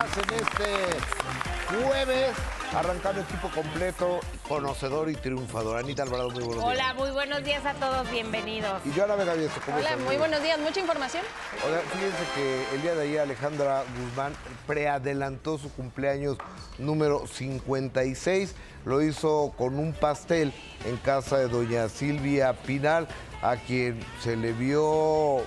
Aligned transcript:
En 0.00 0.32
este 0.32 1.82
jueves, 1.82 2.32
arrancando 2.72 3.20
equipo 3.20 3.50
completo, 3.50 4.20
conocedor 4.46 5.10
y 5.10 5.16
triunfador. 5.16 5.76
Anita 5.76 6.04
Alvarado, 6.04 6.30
muy 6.30 6.44
buenos 6.44 6.62
Hola, 6.62 6.84
días. 6.84 6.94
muy 6.94 7.10
buenos 7.10 7.42
días 7.42 7.66
a 7.66 7.74
todos, 7.74 8.08
bienvenidos. 8.08 8.80
Y 8.86 8.92
yo 8.92 9.02
Ana 9.02 9.16
¿cómo 9.16 9.76
Hola, 9.76 9.96
muy 9.96 10.16
buenos 10.16 10.40
días. 10.40 10.56
¿Mucha 10.60 10.78
información? 10.78 11.24
Oigan, 11.66 11.80
fíjense 11.92 12.24
que 12.36 12.76
el 12.76 12.82
día 12.82 12.94
de 12.94 13.02
ayer 13.02 13.20
Alejandra 13.22 13.82
Guzmán 13.98 14.34
preadelantó 14.68 15.58
su 15.58 15.68
cumpleaños 15.72 16.38
número 16.78 17.26
56. 17.26 18.54
Lo 18.88 19.02
hizo 19.02 19.52
con 19.58 19.78
un 19.78 19.92
pastel 19.92 20.50
en 20.86 20.96
casa 20.96 21.36
de 21.36 21.48
doña 21.48 21.90
Silvia 21.90 22.54
Pinal, 22.54 23.06
a 23.42 23.56
quien 23.56 24.00
se 24.22 24.34
le 24.34 24.54
vio 24.54 25.42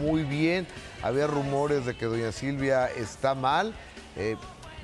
muy 0.00 0.22
bien. 0.22 0.66
Había 1.02 1.26
rumores 1.26 1.84
de 1.84 1.94
que 1.94 2.06
doña 2.06 2.32
Silvia 2.32 2.86
está 2.86 3.34
mal. 3.34 3.74
Eh, 4.16 4.36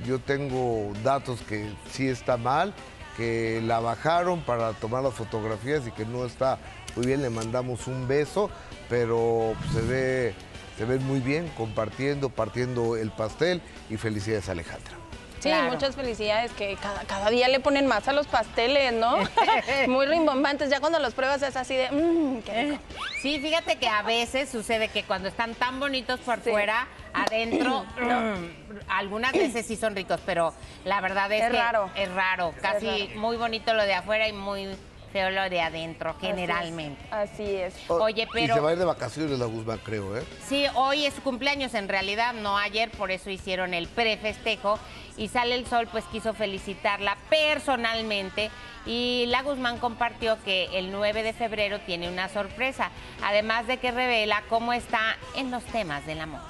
yo 0.07 0.19
tengo 0.19 0.93
datos 1.03 1.41
que 1.49 1.73
sí 1.93 2.07
está 2.07 2.37
mal, 2.37 2.75
que 3.17 3.63
la 3.65 3.81
bajaron 3.81 4.43
para 4.43 4.75
tomar 4.75 5.03
las 5.03 5.15
fotografías 5.15 5.87
y 5.87 5.91
que 5.91 6.05
no 6.05 6.27
está 6.27 6.59
muy 6.97 7.07
bien. 7.07 7.23
Le 7.23 7.31
mandamos 7.31 7.87
un 7.87 8.07
beso, 8.07 8.51
pero 8.91 9.55
se 9.73 9.81
ve, 9.81 10.35
se 10.77 10.85
ven 10.85 11.03
muy 11.07 11.21
bien 11.21 11.51
compartiendo, 11.57 12.29
partiendo 12.29 12.99
el 12.99 13.11
pastel 13.13 13.63
y 13.89 13.97
felicidades 13.97 14.51
Alejandra. 14.51 15.04
Sí, 15.45 15.51
Claro. 15.51 15.73
muchas 15.73 15.95
felicidades 15.95 16.53
que 16.53 16.75
cada, 16.81 17.03
cada 17.03 17.29
día 17.29 17.49
le 17.49 17.61
ponen 17.61 17.87
más 17.87 18.09
a 18.09 18.15
los 18.15 18.27
pasteles, 18.27 18.95
¿no? 18.95 19.19
Muy 19.89 20.07
rimbombantes. 20.07 20.71
Ya 20.71 20.81
cuando 20.81 20.99
los 20.99 21.13
pruebas 21.13 21.43
es 21.43 21.55
así 21.55 21.75
de, 21.77 21.91
mmm, 21.93 22.41
qué 22.41 22.63
rico. 22.63 22.83
Sí, 23.23 23.39
fíjate 23.41 23.77
que 23.77 23.87
a 23.89 24.03
veces 24.03 24.51
sucede 24.51 24.89
que 24.89 25.03
cuando 25.03 25.29
están 25.29 25.55
tan 25.55 25.81
bonitos 25.81 26.21
por 26.21 26.41
Sí. 26.43 26.51
fuera, 26.51 26.87
adentro, 27.15 27.85
algunas 28.89 29.33
veces 29.33 29.67
sí 29.67 29.77
son 29.77 29.95
ricos, 29.95 30.21
pero 30.27 30.53
la 30.85 31.01
verdad 31.03 31.31
es, 31.33 31.43
Es 31.43 31.51
que 31.51 31.57
raro. 31.59 31.91
es 31.95 32.11
raro. 32.13 32.55
Casi 32.63 32.87
raro. 32.87 33.21
muy 33.21 33.37
bonito 33.37 33.73
lo 33.75 33.85
de 33.85 33.95
afuera 33.95 34.27
y 34.29 34.33
muy 34.33 34.69
feo 35.15 35.31
lo 35.31 35.49
de 35.49 35.61
adentro, 35.61 36.11
Así 36.11 36.27
generalmente. 36.27 37.01
es, 37.07 37.13
Así 37.13 37.55
es. 37.55 37.75
Oye, 37.89 38.25
Y 38.25 38.27
pero- 38.33 38.55
se 38.55 38.61
va 38.61 38.71
a 38.71 38.73
ir 38.73 38.79
de 38.81 38.85
vacaciones 38.85 39.39
la 39.39 39.47
Guzmán, 39.47 39.79
creo, 39.85 40.17
¿eh? 40.19 40.25
Sí, 40.49 40.65
hoy 40.75 41.07
es 41.07 41.15
su 41.15 41.23
cumpleaños 41.23 41.73
en 41.75 41.89
realidad, 41.89 42.35
no 42.35 42.59
ayer, 42.59 42.91
por 42.91 43.13
eso 43.13 43.31
hicieron 43.31 43.75
el 43.75 43.87
prefestejo. 43.87 44.77
Y 45.17 45.29
Sale 45.29 45.55
el 45.55 45.67
Sol 45.69 45.87
pues 45.93 46.03
quiso 46.07 46.35
felicitarla 46.35 47.17
personalmente 47.31 48.51
y 48.87 49.27
la 49.29 49.43
Guzmán 49.43 49.79
compartió 49.79 50.37
que 50.43 50.65
el 50.77 50.91
9 50.91 51.23
de 51.23 51.33
febrero 51.33 51.79
tiene 51.87 52.09
una 52.09 52.29
sorpresa, 52.29 52.91
además 53.23 53.69
de 53.69 53.77
que 53.77 53.93
revela 53.93 54.43
cómo 54.49 54.73
está 54.73 55.17
en 55.37 55.53
los 55.53 55.63
temas 55.67 56.05
del 56.07 56.21
amor. 56.21 56.41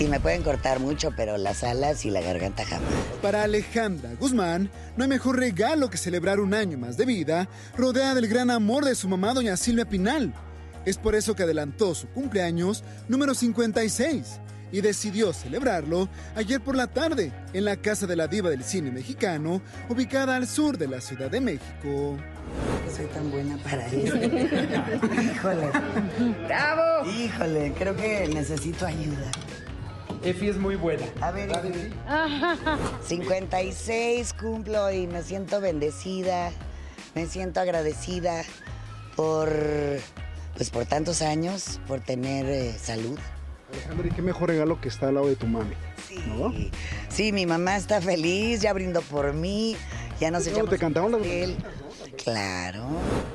Y 0.00 0.06
me 0.06 0.20
pueden 0.20 0.42
cortar 0.42 0.78
mucho, 0.78 1.10
pero 1.16 1.36
las 1.36 1.64
alas 1.64 2.04
y 2.04 2.10
la 2.10 2.20
garganta 2.20 2.64
jamás. 2.64 2.88
Para 3.20 3.42
Alejandra 3.42 4.14
Guzmán, 4.14 4.70
no 4.96 5.02
hay 5.02 5.10
mejor 5.10 5.38
regalo 5.38 5.90
que 5.90 5.98
celebrar 5.98 6.38
un 6.38 6.54
año 6.54 6.78
más 6.78 6.96
de 6.96 7.04
vida 7.04 7.48
rodeada 7.76 8.14
del 8.14 8.28
gran 8.28 8.50
amor 8.50 8.84
de 8.84 8.94
su 8.94 9.08
mamá, 9.08 9.34
doña 9.34 9.56
Silvia 9.56 9.88
Pinal. 9.88 10.32
Es 10.84 10.98
por 10.98 11.16
eso 11.16 11.34
que 11.34 11.42
adelantó 11.42 11.96
su 11.96 12.06
cumpleaños 12.08 12.84
número 13.08 13.34
56 13.34 14.40
y 14.70 14.80
decidió 14.82 15.32
celebrarlo 15.32 16.08
ayer 16.36 16.60
por 16.60 16.76
la 16.76 16.86
tarde 16.86 17.32
en 17.52 17.64
la 17.64 17.76
Casa 17.76 18.06
de 18.06 18.14
la 18.14 18.28
Diva 18.28 18.50
del 18.50 18.62
Cine 18.62 18.92
Mexicano, 18.92 19.60
ubicada 19.88 20.36
al 20.36 20.46
sur 20.46 20.78
de 20.78 20.86
la 20.86 21.00
Ciudad 21.00 21.30
de 21.30 21.40
México. 21.40 22.16
Soy 22.94 23.06
tan 23.06 23.30
buena 23.30 23.56
para 23.58 23.86
esto. 23.86 24.16
Híjole. 25.22 25.70
¡Bravo! 26.46 27.10
Híjole, 27.10 27.72
creo 27.76 27.96
que 27.96 28.28
necesito 28.32 28.86
ayuda. 28.86 29.30
Efi 30.22 30.48
es 30.48 30.56
muy 30.56 30.76
buena. 30.76 31.06
A 31.20 31.30
ver, 31.30 31.50
56 33.02 34.32
cumplo 34.40 34.90
y 34.90 35.06
me 35.06 35.22
siento 35.22 35.60
bendecida, 35.60 36.50
me 37.14 37.26
siento 37.26 37.60
agradecida 37.60 38.44
por, 39.16 39.50
pues 40.56 40.70
por 40.70 40.86
tantos 40.86 41.22
años, 41.22 41.80
por 41.86 42.00
tener 42.00 42.46
eh, 42.46 42.72
salud. 42.78 43.18
Alejandra, 43.72 44.08
¿y 44.08 44.10
qué 44.10 44.22
mejor 44.22 44.48
regalo 44.48 44.80
que 44.80 44.88
está 44.88 45.08
al 45.08 45.14
lado 45.14 45.28
de 45.28 45.36
tu 45.36 45.46
mami? 45.46 45.74
Sí. 46.08 46.18
¿No? 46.26 46.52
Sí, 47.08 47.32
mi 47.32 47.46
mamá 47.46 47.76
está 47.76 48.00
feliz, 48.00 48.60
ya 48.60 48.72
brindó 48.72 49.02
por 49.02 49.34
mí, 49.34 49.76
ya 50.20 50.30
nos 50.30 50.44
¿Cómo 50.44 50.54
echamos 50.54 50.70
te 50.70 50.78
cantamos 50.78 51.12
las. 51.12 51.50
Claro. 52.16 52.84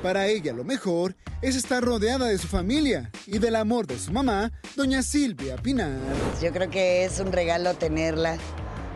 Para 0.02 0.26
ella 0.26 0.52
lo 0.52 0.64
mejor 0.64 1.13
es 1.42 1.56
estar 1.56 1.82
rodeada 1.82 2.26
de 2.26 2.38
su 2.38 2.48
familia 2.48 3.10
y 3.26 3.38
del 3.38 3.56
amor 3.56 3.86
de 3.86 3.98
su 3.98 4.12
mamá, 4.12 4.52
doña 4.76 5.02
Silvia 5.02 5.56
Pinal. 5.56 5.98
Yo 6.42 6.52
creo 6.52 6.70
que 6.70 7.04
es 7.04 7.20
un 7.20 7.32
regalo 7.32 7.74
tenerla, 7.74 8.36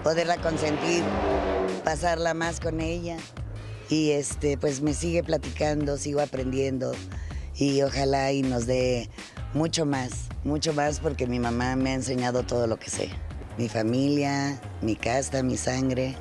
poderla 0.02 0.36
consentir, 0.38 1.02
pasarla 1.84 2.34
más 2.34 2.60
con 2.60 2.80
ella. 2.80 3.16
Y 3.90 4.10
este, 4.10 4.58
pues 4.58 4.82
me 4.82 4.94
sigue 4.94 5.22
platicando, 5.22 5.96
sigo 5.96 6.20
aprendiendo 6.20 6.92
y 7.56 7.82
ojalá 7.82 8.32
y 8.32 8.42
nos 8.42 8.66
dé 8.66 9.08
mucho 9.54 9.86
más, 9.86 10.28
mucho 10.44 10.72
más 10.72 11.00
porque 11.00 11.26
mi 11.26 11.38
mamá 11.38 11.74
me 11.76 11.90
ha 11.90 11.94
enseñado 11.94 12.42
todo 12.42 12.66
lo 12.66 12.78
que 12.78 12.90
sé. 12.90 13.10
Mi 13.56 13.68
familia, 13.68 14.60
mi 14.82 14.94
casta, 14.94 15.42
mi 15.42 15.56
sangre, 15.56 16.16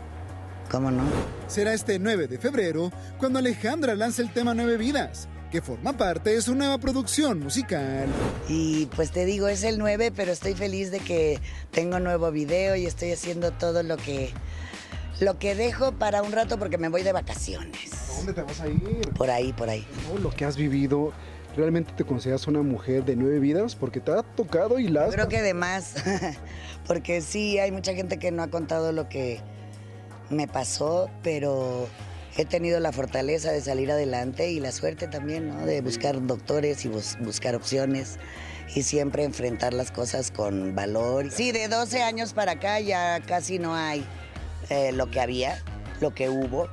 ¿cómo 0.71 0.91
no? 0.91 1.03
Será 1.47 1.73
este 1.73 1.99
9 1.99 2.27
de 2.27 2.37
febrero 2.39 2.91
cuando 3.19 3.39
Alejandra 3.39 3.95
lance 3.95 4.21
el 4.21 4.33
tema 4.33 4.53
Nueve 4.53 4.77
Vidas, 4.77 5.27
que 5.51 5.61
forma 5.61 5.93
parte 5.93 6.31
de 6.31 6.41
su 6.41 6.55
nueva 6.55 6.77
producción 6.77 7.39
musical. 7.39 8.07
Y 8.49 8.87
pues 8.87 9.11
te 9.11 9.25
digo, 9.25 9.47
es 9.47 9.63
el 9.63 9.77
9, 9.77 10.11
pero 10.15 10.31
estoy 10.31 10.53
feliz 10.53 10.91
de 10.91 10.99
que 10.99 11.39
tengo 11.71 11.99
nuevo 11.99 12.31
video 12.31 12.75
y 12.75 12.85
estoy 12.85 13.11
haciendo 13.11 13.51
todo 13.51 13.83
lo 13.83 13.97
que 13.97 14.33
lo 15.19 15.39
que 15.39 15.55
dejo 15.55 15.93
para 15.93 16.21
un 16.21 16.31
rato 16.31 16.59
porque 16.59 16.77
me 16.77 16.89
voy 16.89 17.03
de 17.03 17.11
vacaciones. 17.11 17.91
¿Dónde 18.17 18.33
te 18.33 18.41
vas 18.43 18.61
a 18.61 18.67
ir? 18.67 19.09
Por 19.17 19.29
ahí, 19.29 19.51
por 19.53 19.69
ahí. 19.69 19.87
Todo 20.07 20.19
lo 20.19 20.29
que 20.29 20.45
has 20.45 20.57
vivido, 20.57 21.11
¿realmente 21.55 21.93
te 21.93 22.03
consideras 22.03 22.45
una 22.47 22.61
mujer 22.61 23.03
de 23.03 23.15
nueve 23.15 23.39
vidas? 23.39 23.75
Porque 23.75 23.99
te 23.99 24.11
ha 24.11 24.21
tocado 24.21 24.77
y 24.79 24.87
las... 24.87 25.13
Creo 25.13 25.27
que 25.27 25.41
de 25.41 25.53
más, 25.53 25.95
porque 26.87 27.21
sí, 27.21 27.57
hay 27.57 27.71
mucha 27.71 27.93
gente 27.93 28.19
que 28.19 28.31
no 28.31 28.43
ha 28.43 28.47
contado 28.49 28.91
lo 28.91 29.09
que 29.09 29.41
me 30.29 30.47
pasó, 30.47 31.09
pero 31.23 31.87
he 32.37 32.45
tenido 32.45 32.79
la 32.79 32.91
fortaleza 32.91 33.51
de 33.51 33.61
salir 33.61 33.91
adelante 33.91 34.49
y 34.51 34.59
la 34.59 34.71
suerte 34.71 35.07
también, 35.07 35.49
¿no? 35.49 35.65
De 35.65 35.81
buscar 35.81 36.25
doctores 36.25 36.85
y 36.85 36.87
bus- 36.87 37.17
buscar 37.19 37.55
opciones 37.55 38.17
y 38.75 38.83
siempre 38.83 39.23
enfrentar 39.23 39.73
las 39.73 39.91
cosas 39.91 40.29
con 40.31 40.75
valor. 40.75 41.31
Sí, 41.31 41.51
de 41.51 41.67
12 41.67 42.03
años 42.03 42.33
para 42.33 42.53
acá 42.53 42.79
ya 42.79 43.19
casi 43.21 43.59
no 43.59 43.75
hay 43.75 44.05
eh, 44.69 44.91
lo 44.91 45.09
que 45.09 45.19
había, 45.19 45.61
lo 46.01 46.13
que 46.13 46.29
hubo. 46.29 46.67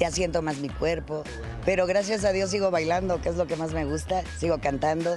Ya 0.00 0.10
siento 0.10 0.42
más 0.42 0.56
mi 0.58 0.68
cuerpo, 0.68 1.22
pero 1.64 1.86
gracias 1.86 2.24
a 2.24 2.32
Dios 2.32 2.50
sigo 2.50 2.72
bailando, 2.72 3.20
que 3.22 3.28
es 3.28 3.36
lo 3.36 3.46
que 3.46 3.54
más 3.54 3.72
me 3.72 3.84
gusta, 3.84 4.24
sigo 4.40 4.58
cantando. 4.58 5.16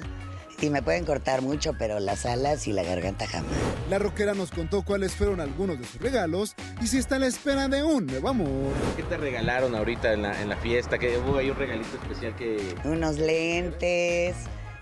Y 0.60 0.72
me 0.72 0.82
pueden 0.82 1.06
cortar 1.06 1.44
mucho, 1.44 1.74
pero 1.78 2.00
las 2.00 2.26
alas 2.26 2.68
y 2.68 2.74
la 2.74 2.84
garganta 2.84 3.28
jamás. 3.28 3.52
La 3.90 4.00
rockera 4.00 4.34
nos 4.34 4.50
contó 4.50 4.82
cuáles 4.82 5.14
fueron 5.14 5.40
algunos 5.40 5.78
de 5.80 5.86
sus 5.86 6.02
regalos 6.02 6.56
y 6.82 6.88
si 6.88 6.98
está 6.98 7.18
a 7.18 7.20
la 7.20 7.28
espera 7.28 7.68
de 7.68 7.84
un 7.84 8.08
nuevo 8.08 8.30
amor. 8.30 8.74
¿Qué 8.96 9.04
te 9.04 9.18
regalaron 9.18 9.76
ahorita 9.76 10.14
en 10.14 10.24
la, 10.24 10.42
en 10.42 10.50
la 10.50 10.58
fiesta? 10.58 10.98
Que 10.98 11.18
hubo 11.20 11.38
ahí 11.38 11.52
un 11.52 11.58
regalito 11.58 11.96
especial 12.02 12.36
que... 12.36 12.76
Unos 12.86 13.20
lentes, 13.20 14.36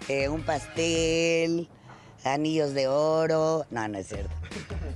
eh, 0.07 0.29
un 0.29 0.43
pastel, 0.43 1.67
anillos 2.23 2.73
de 2.73 2.87
oro. 2.87 3.65
No, 3.69 3.85
no 3.89 3.97
es 3.97 4.07
cierto. 4.07 4.33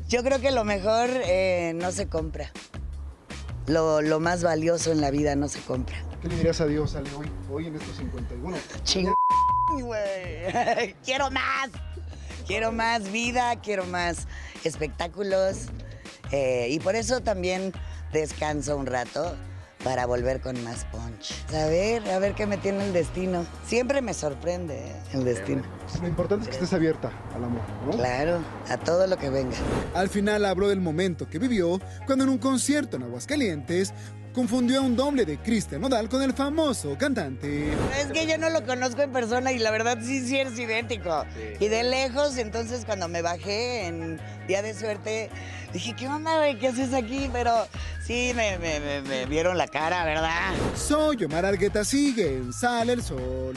Yo 0.07 0.24
creo 0.24 0.39
que 0.39 0.51
lo 0.51 0.63
mejor 0.63 1.09
eh, 1.12 1.74
no 1.75 1.92
se 1.92 2.07
compra. 2.07 2.51
Lo, 3.68 4.01
lo 4.01 4.21
más 4.21 4.44
valioso 4.44 4.94
en 4.94 5.01
la 5.01 5.12
vida 5.12 5.36
no 5.36 5.50
se 5.50 5.59
compra. 5.59 5.98
¿Qué 6.21 6.27
le 6.27 6.36
dirías 6.36 6.59
a 6.59 6.65
Dios, 6.65 6.95
Ale, 6.95 7.09
hoy, 7.18 7.27
hoy 7.50 7.68
en 7.68 7.75
estos 7.75 7.95
51? 7.98 8.57
Ching, 8.83 9.13
güey. 9.81 10.93
Quiero 11.05 11.29
más. 11.31 11.69
Quiero 12.47 12.71
más 12.71 13.11
vida, 13.11 13.59
quiero 13.61 13.85
más 13.85 14.27
espectáculos. 14.63 15.67
eh, 16.31 16.67
y 16.71 16.79
por 16.79 16.95
eso 16.95 17.21
también 17.21 17.73
descanso 18.11 18.75
un 18.75 18.87
rato, 18.87 19.35
para 19.83 20.05
volver 20.05 20.41
con 20.41 20.61
más 20.63 20.85
punch. 20.85 21.33
A 21.53 21.65
ver, 21.67 22.09
a 22.09 22.19
ver 22.19 22.33
qué 22.35 22.45
me 22.45 22.57
tiene 22.57 22.85
el 22.85 22.93
destino. 22.93 23.45
Siempre 23.65 24.01
me 24.01 24.13
sorprende 24.13 24.75
¿eh? 24.75 24.95
el 25.13 25.23
destino. 25.23 25.63
Lo 26.01 26.07
importante 26.07 26.43
es 26.45 26.49
que 26.49 26.55
estés 26.55 26.73
abierta 26.73 27.11
al 27.33 27.43
amor, 27.45 27.61
¿no? 27.85 27.91
Claro, 27.91 28.39
a 28.67 28.77
todo 28.77 29.07
lo 29.07 29.17
que 29.17 29.29
venga. 29.29 29.55
Al 29.93 30.09
final 30.09 30.45
habló 30.45 30.67
del 30.67 30.81
momento 30.81 31.29
que 31.29 31.39
vivió 31.39 31.79
cuando 32.05 32.25
en 32.25 32.29
un 32.29 32.37
concierto 32.39 32.97
en 32.97 33.03
Aguascalientes 33.03 33.93
confundió 34.33 34.79
a 34.79 34.81
un 34.83 34.95
doble 34.95 35.25
de 35.25 35.37
Cristian 35.37 35.81
Nodal 35.81 36.07
con 36.09 36.21
el 36.21 36.33
famoso 36.33 36.97
cantante. 36.97 37.73
Es 37.99 38.07
que 38.13 38.25
yo 38.27 38.37
no 38.37 38.49
lo 38.49 38.65
conozco 38.65 39.01
en 39.01 39.11
persona 39.11 39.51
y 39.51 39.59
la 39.59 39.71
verdad 39.71 39.97
sí, 40.01 40.25
sí 40.27 40.37
es 40.39 40.57
idéntico. 40.57 41.25
Y 41.59 41.67
de 41.67 41.83
lejos, 41.83 42.37
entonces 42.37 42.85
cuando 42.85 43.07
me 43.07 43.21
bajé 43.21 43.87
en 43.87 44.19
Día 44.47 44.61
de 44.61 44.73
Suerte, 44.73 45.29
dije, 45.73 45.93
¿qué 45.95 46.07
onda, 46.07 46.37
güey? 46.37 46.57
¿Qué 46.59 46.67
haces 46.69 46.93
aquí? 46.93 47.29
Pero 47.33 47.67
sí, 48.05 48.31
me, 48.35 48.57
me- 48.59 48.79
me- 48.79 49.01
me 49.01 49.25
vieron 49.25 49.57
la 49.57 49.67
cara, 49.67 50.05
¿verdad? 50.05 50.51
Soy 50.75 51.23
Omar 51.23 51.45
Argueta, 51.45 51.83
sigue 51.83 52.37
en 52.37 52.53
Sale 52.53 52.93
el 52.93 53.03
Sol. 53.03 53.55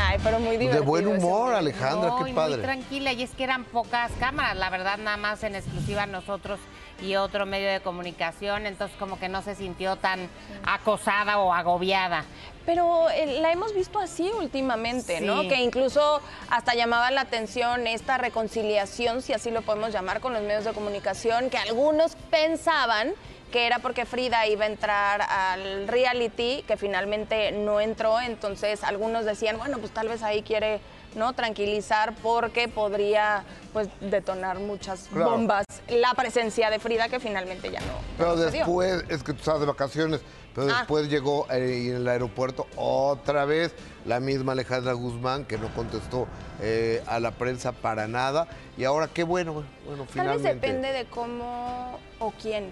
Ay, 0.00 0.18
pero 0.22 0.38
muy 0.38 0.52
De 0.52 0.58
divertido. 0.58 0.84
buen 0.84 1.08
ese 1.08 1.16
humor. 1.18 1.54
Alejandra, 1.54 2.08
No, 2.10 2.24
qué 2.24 2.32
padre. 2.32 2.56
Muy 2.56 2.62
tranquila, 2.64 3.12
y 3.12 3.22
es 3.22 3.30
que 3.30 3.44
eran 3.44 3.64
pocas 3.64 4.10
cámaras, 4.20 4.56
la 4.56 4.70
verdad, 4.70 4.96
nada 4.98 5.16
más 5.16 5.42
en 5.42 5.54
exclusiva 5.56 6.06
nosotros 6.06 6.60
y 7.00 7.16
otro 7.16 7.46
medio 7.46 7.70
de 7.70 7.80
comunicación, 7.80 8.66
entonces 8.66 8.96
como 8.98 9.18
que 9.18 9.28
no 9.28 9.42
se 9.42 9.54
sintió 9.54 9.96
tan 9.96 10.28
acosada 10.64 11.38
o 11.38 11.52
agobiada. 11.52 12.24
Pero 12.66 13.08
eh, 13.10 13.40
la 13.40 13.50
hemos 13.50 13.74
visto 13.74 13.98
así 13.98 14.30
últimamente, 14.38 15.20
¿no? 15.20 15.48
Que 15.48 15.62
incluso 15.62 16.20
hasta 16.50 16.74
llamaba 16.74 17.10
la 17.10 17.22
atención 17.22 17.86
esta 17.86 18.18
reconciliación, 18.18 19.22
si 19.22 19.32
así 19.32 19.50
lo 19.50 19.62
podemos 19.62 19.92
llamar, 19.92 20.20
con 20.20 20.34
los 20.34 20.42
medios 20.42 20.64
de 20.64 20.72
comunicación, 20.72 21.48
que 21.48 21.56
algunos 21.56 22.14
pensaban 22.30 23.14
que 23.50 23.66
era 23.66 23.78
porque 23.78 24.04
Frida 24.04 24.46
iba 24.46 24.64
a 24.64 24.68
entrar 24.68 25.22
al 25.22 25.88
reality, 25.88 26.62
que 26.66 26.76
finalmente 26.76 27.52
no 27.52 27.80
entró, 27.80 28.20
entonces 28.20 28.84
algunos 28.84 29.24
decían, 29.24 29.56
bueno, 29.56 29.78
pues 29.78 29.92
tal 29.92 30.08
vez 30.08 30.22
ahí 30.22 30.42
quiere 30.42 30.80
no 31.14 31.32
tranquilizar 31.32 32.14
porque 32.22 32.68
podría 32.68 33.44
pues 33.72 33.88
detonar 34.00 34.58
muchas 34.58 35.08
Claro. 35.12 35.30
bombas 35.32 35.64
la 35.88 36.12
presencia 36.14 36.70
de 36.70 36.78
Frida 36.78 37.08
que 37.08 37.20
finalmente 37.20 37.70
ya 37.70 37.80
no. 37.80 37.86
Pero 38.16 38.30
no 38.36 38.42
después, 38.42 39.04
es 39.08 39.22
que 39.22 39.32
tú 39.32 39.38
estás 39.38 39.60
de 39.60 39.66
vacaciones, 39.66 40.20
pero 40.54 40.68
Ah. 40.70 40.78
después 40.78 41.08
llegó 41.08 41.46
eh, 41.50 41.88
en 41.90 41.96
el 41.96 42.08
aeropuerto 42.08 42.66
otra 42.76 43.44
vez 43.44 43.74
la 44.04 44.20
misma 44.20 44.52
Alejandra 44.52 44.92
Guzmán 44.92 45.44
que 45.44 45.58
no 45.58 45.72
contestó 45.74 46.26
eh, 46.60 47.02
a 47.06 47.20
la 47.20 47.30
prensa 47.30 47.72
para 47.72 48.06
nada. 48.08 48.48
Y 48.76 48.84
ahora 48.84 49.08
qué 49.08 49.22
bueno, 49.24 49.64
bueno, 49.86 50.04
Tal 50.04 50.08
finalmente. 50.08 50.52
vez 50.52 50.60
depende 50.60 50.92
de 50.92 51.04
cómo 51.06 51.98
o 52.18 52.32
quién, 52.32 52.70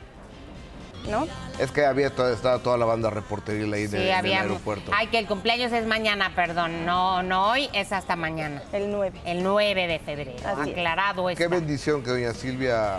¿no? 1.09 1.27
Es 1.59 1.71
que 1.71 1.85
había 1.87 2.15
toda, 2.15 2.33
estaba 2.33 2.59
toda 2.59 2.77
la 2.77 2.85
banda 2.85 3.11
reporteril 3.11 3.73
ahí 3.73 3.87
de- 3.87 3.99
Sí, 4.03 4.09
en 4.09 4.15
había. 4.15 4.37
el 4.39 4.43
aeropuerto. 4.51 4.91
Ay, 4.95 5.07
que 5.09 5.19
el 5.19 5.27
cumpleaños 5.27 5.73
es 5.73 5.87
mañana, 5.87 6.33
perdón, 6.35 6.85
no, 6.85 7.23
no 7.23 7.51
hoy, 7.51 7.69
es 7.73 7.93
hasta 7.93 8.17
mañana. 8.17 8.63
El 8.73 8.91
9. 8.91 9.21
El 9.25 9.43
9 9.43 9.87
de 9.87 9.99
febrero, 10.01 10.33
Así 10.45 10.71
es. 10.71 10.77
aclarado 10.77 11.31
está. 11.31 11.43
Qué 11.45 11.49
bendición 11.49 12.03
que 12.03 12.11
doña 12.11 12.33
Silvia 12.35 12.99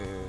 eh, 0.00 0.26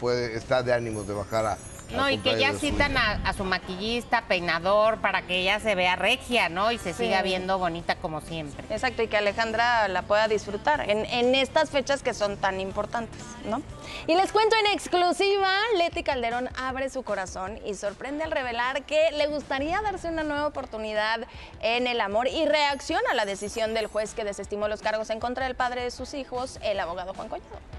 puede, 0.00 0.36
está 0.36 0.62
de 0.62 0.72
ánimos 0.72 1.06
de 1.06 1.14
bajar 1.14 1.46
a. 1.46 1.58
No, 1.90 2.10
y 2.10 2.18
que 2.18 2.38
ya 2.38 2.52
citan 2.52 2.96
a, 2.96 3.12
a 3.24 3.32
su 3.32 3.44
maquillista, 3.44 4.22
peinador, 4.28 4.98
para 5.00 5.22
que 5.22 5.38
ella 5.38 5.58
se 5.58 5.74
vea 5.74 5.96
regia, 5.96 6.48
¿no? 6.48 6.70
Y 6.70 6.78
se 6.78 6.92
Sí. 6.92 7.04
siga 7.04 7.22
viendo 7.22 7.58
bonita 7.58 7.96
como 7.96 8.20
siempre. 8.20 8.64
Exacto, 8.68 9.02
y 9.02 9.08
que 9.08 9.16
Alejandra 9.16 9.88
la 9.88 10.02
pueda 10.02 10.28
disfrutar 10.28 10.88
en, 10.88 11.06
en 11.06 11.34
estas 11.34 11.70
fechas 11.70 12.02
que 12.02 12.12
son 12.12 12.36
tan 12.36 12.60
importantes, 12.60 13.22
¿no? 13.46 13.62
Y 14.06 14.14
les 14.14 14.32
cuento 14.32 14.54
en 14.56 14.66
exclusiva, 14.74 15.50
Leti 15.76 16.02
Calderón 16.02 16.50
abre 16.58 16.90
su 16.90 17.02
corazón 17.02 17.58
y 17.64 17.74
sorprende 17.74 18.24
al 18.24 18.30
revelar 18.32 18.82
que 18.84 19.10
le 19.12 19.26
gustaría 19.26 19.80
darse 19.80 20.08
una 20.08 20.22
nueva 20.24 20.46
oportunidad 20.46 21.20
en 21.60 21.86
el 21.86 22.00
amor 22.00 22.28
y 22.28 22.44
reacciona 22.46 23.10
a 23.12 23.14
la 23.14 23.24
decisión 23.24 23.72
del 23.74 23.86
juez 23.86 24.14
que 24.14 24.24
desestimó 24.24 24.68
los 24.68 24.82
cargos 24.82 25.08
en 25.10 25.20
contra 25.20 25.46
del 25.46 25.54
padre 25.56 25.82
de 25.84 25.90
sus 25.90 26.12
hijos, 26.14 26.58
el 26.62 26.78
abogado 26.80 27.14
Juan 27.14 27.28
Collado. 27.28 27.77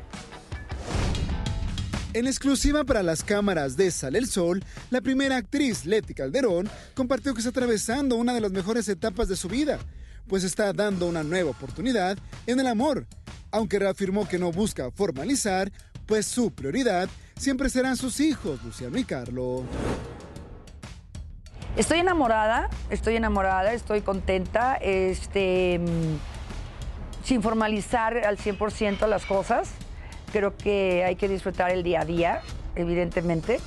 En 2.20 2.28
exclusiva 2.28 2.84
para 2.84 3.02
las 3.02 3.24
cámaras 3.24 3.78
de 3.78 3.90
Sale 3.92 4.20
el 4.20 4.28
Sol, 4.28 4.62
la 4.90 5.00
primera 5.00 5.38
actriz, 5.38 5.86
Leti 5.86 6.14
Calderón, 6.14 6.70
compartió 6.94 7.34
que 7.34 7.40
está 7.40 7.52
atravesando 7.52 8.18
una 8.18 8.34
de 8.34 8.42
las 8.42 8.52
mejores 8.52 8.90
etapas 8.90 9.30
de 9.30 9.38
su 9.38 9.48
vida, 9.48 9.80
pues 10.28 10.44
está 10.44 10.74
dando 10.74 11.08
una 11.08 11.24
nueva 11.24 11.52
oportunidad 11.52 12.18
en 12.46 12.60
el 12.60 12.68
amor, 12.68 13.08
aunque 13.52 13.80
reafirmó 13.80 14.28
que 14.28 14.38
no 14.38 14.52
busca 14.52 14.92
formalizar, 14.92 15.72
pues 16.06 16.26
su 16.26 16.52
prioridad 16.52 17.08
siempre 17.38 17.70
serán 17.70 17.96
sus 17.96 18.20
hijos, 18.20 18.62
Luciano 18.66 18.98
y 18.98 19.06
Carlo. 19.06 19.64
Estoy 21.78 22.00
enamorada, 22.00 22.70
estoy 22.90 23.16
enamorada, 23.16 23.72
estoy 23.72 24.02
contenta, 24.02 24.76
este, 24.76 25.80
mm, 25.80 27.24
sin 27.24 27.42
formalizar 27.42 28.18
al 28.18 28.38
100% 28.38 29.08
las 29.08 29.26
cosas. 29.26 29.70
Creo 30.32 30.56
que 30.56 31.04
hay 31.04 31.16
que 31.16 31.28
disfrutar 31.28 31.72
el 31.72 31.84
día 31.84 32.02
a 32.02 32.06
día, 32.06 32.42
evidentemente. 32.76 33.60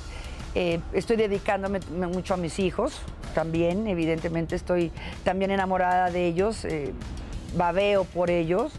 Eh, 0.55 0.79
estoy 0.93 1.17
dedicándome 1.17 1.79
mucho 2.07 2.35
a 2.35 2.37
mis 2.37 2.59
hijos 2.59 3.01
también, 3.33 3.87
evidentemente 3.87 4.55
estoy 4.55 4.91
también 5.23 5.49
enamorada 5.49 6.11
de 6.11 6.27
ellos, 6.27 6.63
eh, 6.65 6.93
babeo 7.57 8.03
por 8.03 8.29
ellos. 8.29 8.71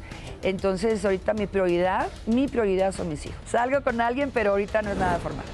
Entonces 0.43 1.05
ahorita 1.05 1.35
mi 1.35 1.47
prioridad, 1.47 2.09
mi 2.27 2.49
prioridad 2.49 2.93
son 2.93 3.09
mis 3.09 3.27
hijos. 3.27 3.39
Salgo 3.51 3.83
con 3.83 4.01
alguien, 4.01 4.31
pero 4.33 4.51
ahorita 4.51 4.83
no 4.83 4.93
es 4.93 4.99
nada 4.99 5.19
formal. 5.19 5.45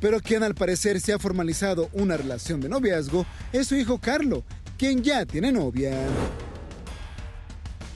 Pero 0.00 0.20
quien 0.20 0.42
al 0.42 0.54
parecer 0.54 1.00
se 1.00 1.14
ha 1.14 1.18
formalizado 1.18 1.88
una 1.94 2.16
relación 2.16 2.60
de 2.60 2.68
noviazgo 2.68 3.24
es 3.52 3.68
su 3.68 3.74
hijo 3.74 3.98
Carlo, 3.98 4.44
quien 4.76 5.02
ya 5.02 5.24
tiene 5.24 5.50
novia. 5.50 5.92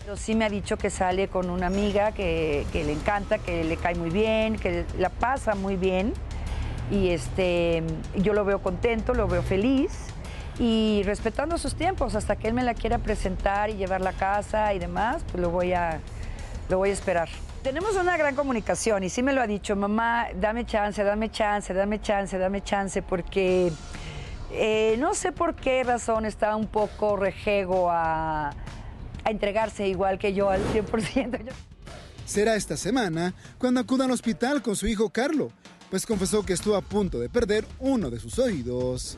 Pero 0.08 0.16
sí 0.16 0.34
me 0.34 0.46
ha 0.46 0.48
dicho 0.48 0.78
que 0.78 0.88
sale 0.88 1.28
con 1.28 1.50
una 1.50 1.66
amiga 1.66 2.12
que, 2.12 2.64
le 2.72 2.92
encanta, 2.92 3.36
que 3.36 3.62
le 3.62 3.76
cae 3.76 3.94
muy 3.94 4.08
bien, 4.08 4.56
que 4.56 4.86
la 4.96 5.10
pasa 5.10 5.54
muy 5.54 5.76
bien. 5.76 6.14
Y 6.90 7.10
este, 7.10 7.82
yo 8.16 8.32
lo 8.32 8.46
veo 8.46 8.62
contento, 8.62 9.12
lo 9.12 9.28
veo 9.28 9.42
feliz 9.42 10.06
y 10.58 11.02
respetando 11.04 11.58
sus 11.58 11.74
tiempos 11.74 12.14
hasta 12.14 12.36
que 12.36 12.48
él 12.48 12.54
me 12.54 12.62
la 12.62 12.72
quiera 12.72 12.96
presentar 12.96 13.68
y 13.68 13.74
llevar 13.74 14.00
la 14.00 14.14
casa 14.14 14.72
y 14.72 14.78
demás, 14.78 15.24
pues 15.30 15.42
lo 15.42 15.50
voy 15.50 15.74
a, 15.74 16.00
lo 16.70 16.78
voy 16.78 16.88
a 16.88 16.92
esperar. 16.94 17.28
Tenemos 17.62 17.94
una 17.94 18.16
gran 18.16 18.34
comunicación 18.34 19.04
y 19.04 19.10
sí 19.10 19.22
me 19.22 19.34
lo 19.34 19.42
ha 19.42 19.46
dicho, 19.46 19.76
mamá, 19.76 20.28
dame 20.34 20.64
chance, 20.64 21.04
dame 21.04 21.30
chance, 21.30 21.74
dame 21.74 22.00
chance, 22.00 22.38
dame 22.38 22.62
chance, 22.62 23.02
porque 23.02 23.70
eh, 24.52 24.96
no 24.98 25.12
sé 25.12 25.32
por 25.32 25.54
qué 25.54 25.84
razón 25.84 26.24
está 26.24 26.56
un 26.56 26.66
poco 26.66 27.16
rejego 27.16 27.90
a, 27.90 28.54
a 29.28 29.30
entregarse 29.30 29.86
igual 29.86 30.18
que 30.18 30.32
yo 30.34 30.50
al 30.50 30.60
100%. 30.72 31.38
Yo- 31.44 31.52
Será 32.26 32.56
esta 32.56 32.76
semana 32.76 33.32
cuando 33.58 33.80
acuda 33.80 34.04
al 34.04 34.10
hospital 34.10 34.60
con 34.60 34.76
su 34.76 34.86
hijo 34.86 35.08
Carlo, 35.10 35.50
pues 35.90 36.04
confesó 36.04 36.44
que 36.44 36.52
estuvo 36.52 36.76
a 36.76 36.82
punto 36.82 37.18
de 37.18 37.28
perder 37.30 37.64
uno 37.78 38.10
de 38.10 38.20
sus 38.20 38.38
oídos. 38.38 39.16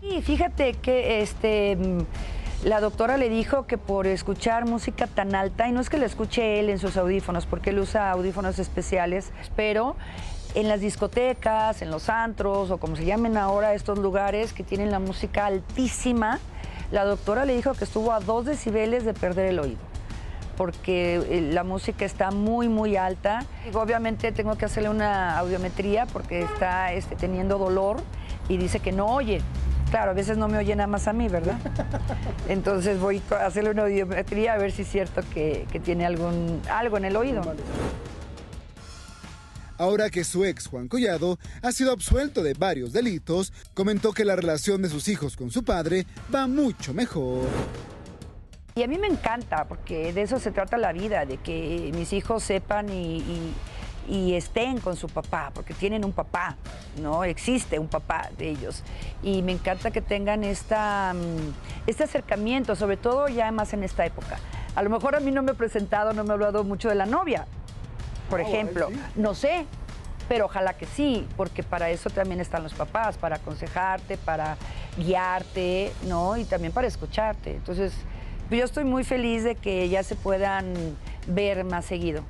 Y 0.00 0.20
fíjate 0.22 0.74
que 0.74 1.22
este, 1.22 1.76
mm, 1.76 1.98
la 2.64 2.80
doctora 2.80 3.16
le 3.16 3.28
dijo 3.28 3.66
que 3.68 3.78
por 3.78 4.06
escuchar 4.08 4.66
música 4.66 5.06
tan 5.06 5.34
alta, 5.36 5.68
y 5.68 5.72
no 5.72 5.80
es 5.80 5.88
que 5.88 5.98
la 5.98 6.06
escuche 6.06 6.58
él 6.58 6.70
en 6.70 6.78
sus 6.80 6.96
audífonos, 6.96 7.46
porque 7.46 7.70
él 7.70 7.78
usa 7.78 8.10
audífonos 8.10 8.58
especiales, 8.58 9.30
pero 9.54 9.94
en 10.54 10.66
las 10.68 10.80
discotecas, 10.80 11.82
en 11.82 11.90
los 11.90 12.08
antros 12.08 12.70
o 12.72 12.78
como 12.78 12.96
se 12.96 13.04
llamen 13.04 13.36
ahora 13.36 13.74
estos 13.74 13.98
lugares 14.00 14.52
que 14.52 14.64
tienen 14.64 14.90
la 14.90 14.98
música 14.98 15.46
altísima, 15.46 16.40
la 16.92 17.04
doctora 17.04 17.44
le 17.44 17.56
dijo 17.56 17.72
que 17.72 17.84
estuvo 17.84 18.12
a 18.12 18.20
dos 18.20 18.44
decibeles 18.44 19.04
de 19.04 19.14
perder 19.14 19.46
el 19.46 19.58
oído 19.58 19.92
porque 20.56 21.16
eh, 21.16 21.40
la 21.52 21.64
música 21.64 22.04
está 22.04 22.30
muy, 22.30 22.68
muy 22.68 22.96
alta. 22.96 23.44
Obviamente 23.72 24.32
tengo 24.32 24.56
que 24.56 24.66
hacerle 24.66 24.90
una 24.90 25.38
audiometría 25.38 26.06
porque 26.06 26.42
está 26.42 26.92
este, 26.92 27.16
teniendo 27.16 27.58
dolor 27.58 28.02
y 28.48 28.58
dice 28.58 28.78
que 28.78 28.92
no 28.92 29.06
oye. 29.06 29.40
Claro, 29.90 30.12
a 30.12 30.14
veces 30.14 30.38
no 30.38 30.48
me 30.48 30.58
oye 30.58 30.76
nada 30.76 30.86
más 30.86 31.08
a 31.08 31.12
mí, 31.12 31.28
¿verdad? 31.28 31.56
Entonces 32.48 33.00
voy 33.00 33.20
a 33.30 33.46
hacerle 33.46 33.70
una 33.70 33.82
audiometría 33.82 34.54
a 34.54 34.58
ver 34.58 34.72
si 34.72 34.82
es 34.82 34.88
cierto 34.88 35.22
que, 35.34 35.66
que 35.72 35.80
tiene 35.80 36.06
algún, 36.06 36.60
algo 36.70 36.96
en 36.96 37.06
el 37.06 37.16
oído. 37.16 37.42
Ahora 39.82 40.10
que 40.10 40.22
su 40.22 40.44
ex 40.44 40.68
Juan 40.68 40.86
Collado 40.86 41.40
ha 41.60 41.72
sido 41.72 41.90
absuelto 41.90 42.44
de 42.44 42.54
varios 42.54 42.92
delitos, 42.92 43.52
comentó 43.74 44.12
que 44.12 44.24
la 44.24 44.36
relación 44.36 44.80
de 44.80 44.88
sus 44.88 45.08
hijos 45.08 45.36
con 45.36 45.50
su 45.50 45.64
padre 45.64 46.06
va 46.32 46.46
mucho 46.46 46.94
mejor. 46.94 47.48
Y 48.76 48.84
a 48.84 48.86
mí 48.86 48.96
me 48.96 49.08
encanta, 49.08 49.64
porque 49.64 50.12
de 50.12 50.22
eso 50.22 50.38
se 50.38 50.52
trata 50.52 50.76
la 50.76 50.92
vida, 50.92 51.26
de 51.26 51.38
que 51.38 51.90
mis 51.96 52.12
hijos 52.12 52.44
sepan 52.44 52.90
y, 52.90 53.54
estén 54.36 54.78
con 54.78 54.94
su 54.94 55.08
papá, 55.08 55.50
porque 55.52 55.74
tienen 55.74 56.04
un 56.04 56.12
papá, 56.12 56.56
¿no? 57.00 57.24
Existe 57.24 57.80
un 57.80 57.88
papá 57.88 58.30
de 58.38 58.50
ellos. 58.50 58.84
Y 59.20 59.42
me 59.42 59.50
encanta 59.50 59.90
que 59.90 60.00
tengan 60.00 60.42
mm, 60.42 61.52
este 61.88 62.04
acercamiento, 62.04 62.76
sobre 62.76 62.98
todo 62.98 63.26
ya 63.26 63.50
más 63.50 63.72
en 63.72 63.82
esta 63.82 64.06
época. 64.06 64.38
A 64.76 64.82
lo 64.84 64.90
mejor 64.90 65.16
a 65.16 65.20
mí 65.20 65.32
no 65.32 65.42
me 65.42 65.52
he 65.52 65.54
presentado, 65.56 66.12
no 66.12 66.22
me 66.22 66.30
he 66.30 66.32
hablado 66.34 66.62
mucho 66.62 66.88
de 66.88 66.94
la 66.94 67.04
novia, 67.04 67.48
por 68.32 68.40
ejemplo. 68.40 68.88
No 69.14 69.34
sé, 69.34 69.66
pero 70.26 70.46
ojalá 70.46 70.72
que 70.72 70.86
sí, 70.86 71.28
porque 71.36 71.62
para 71.62 71.90
eso 71.90 72.08
también 72.08 72.40
están 72.40 72.62
los 72.62 72.72
papás, 72.72 73.18
para 73.18 73.36
aconsejarte, 73.36 74.16
para 74.16 74.56
guiarte, 74.96 75.92
¿no? 76.08 76.38
Y 76.38 76.46
también 76.46 76.72
para 76.72 76.86
escucharte. 76.86 77.56
Entonces, 77.56 77.92
yo 78.50 78.64
estoy 78.64 78.84
muy 78.84 79.04
feliz 79.04 79.44
de 79.44 79.54
que 79.54 79.86
ya 79.90 80.02
se 80.02 80.14
puedan 80.14 80.72
ver 81.26 81.64
más 81.64 81.84
seguido. 81.84 82.24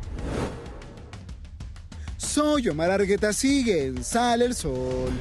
Soy 2.17 2.69
Omar 2.69 2.91
Argueta, 2.91 3.33
sigue, 3.33 4.03
sale 4.03 4.47
el 4.47 4.57
sol. 4.57 5.13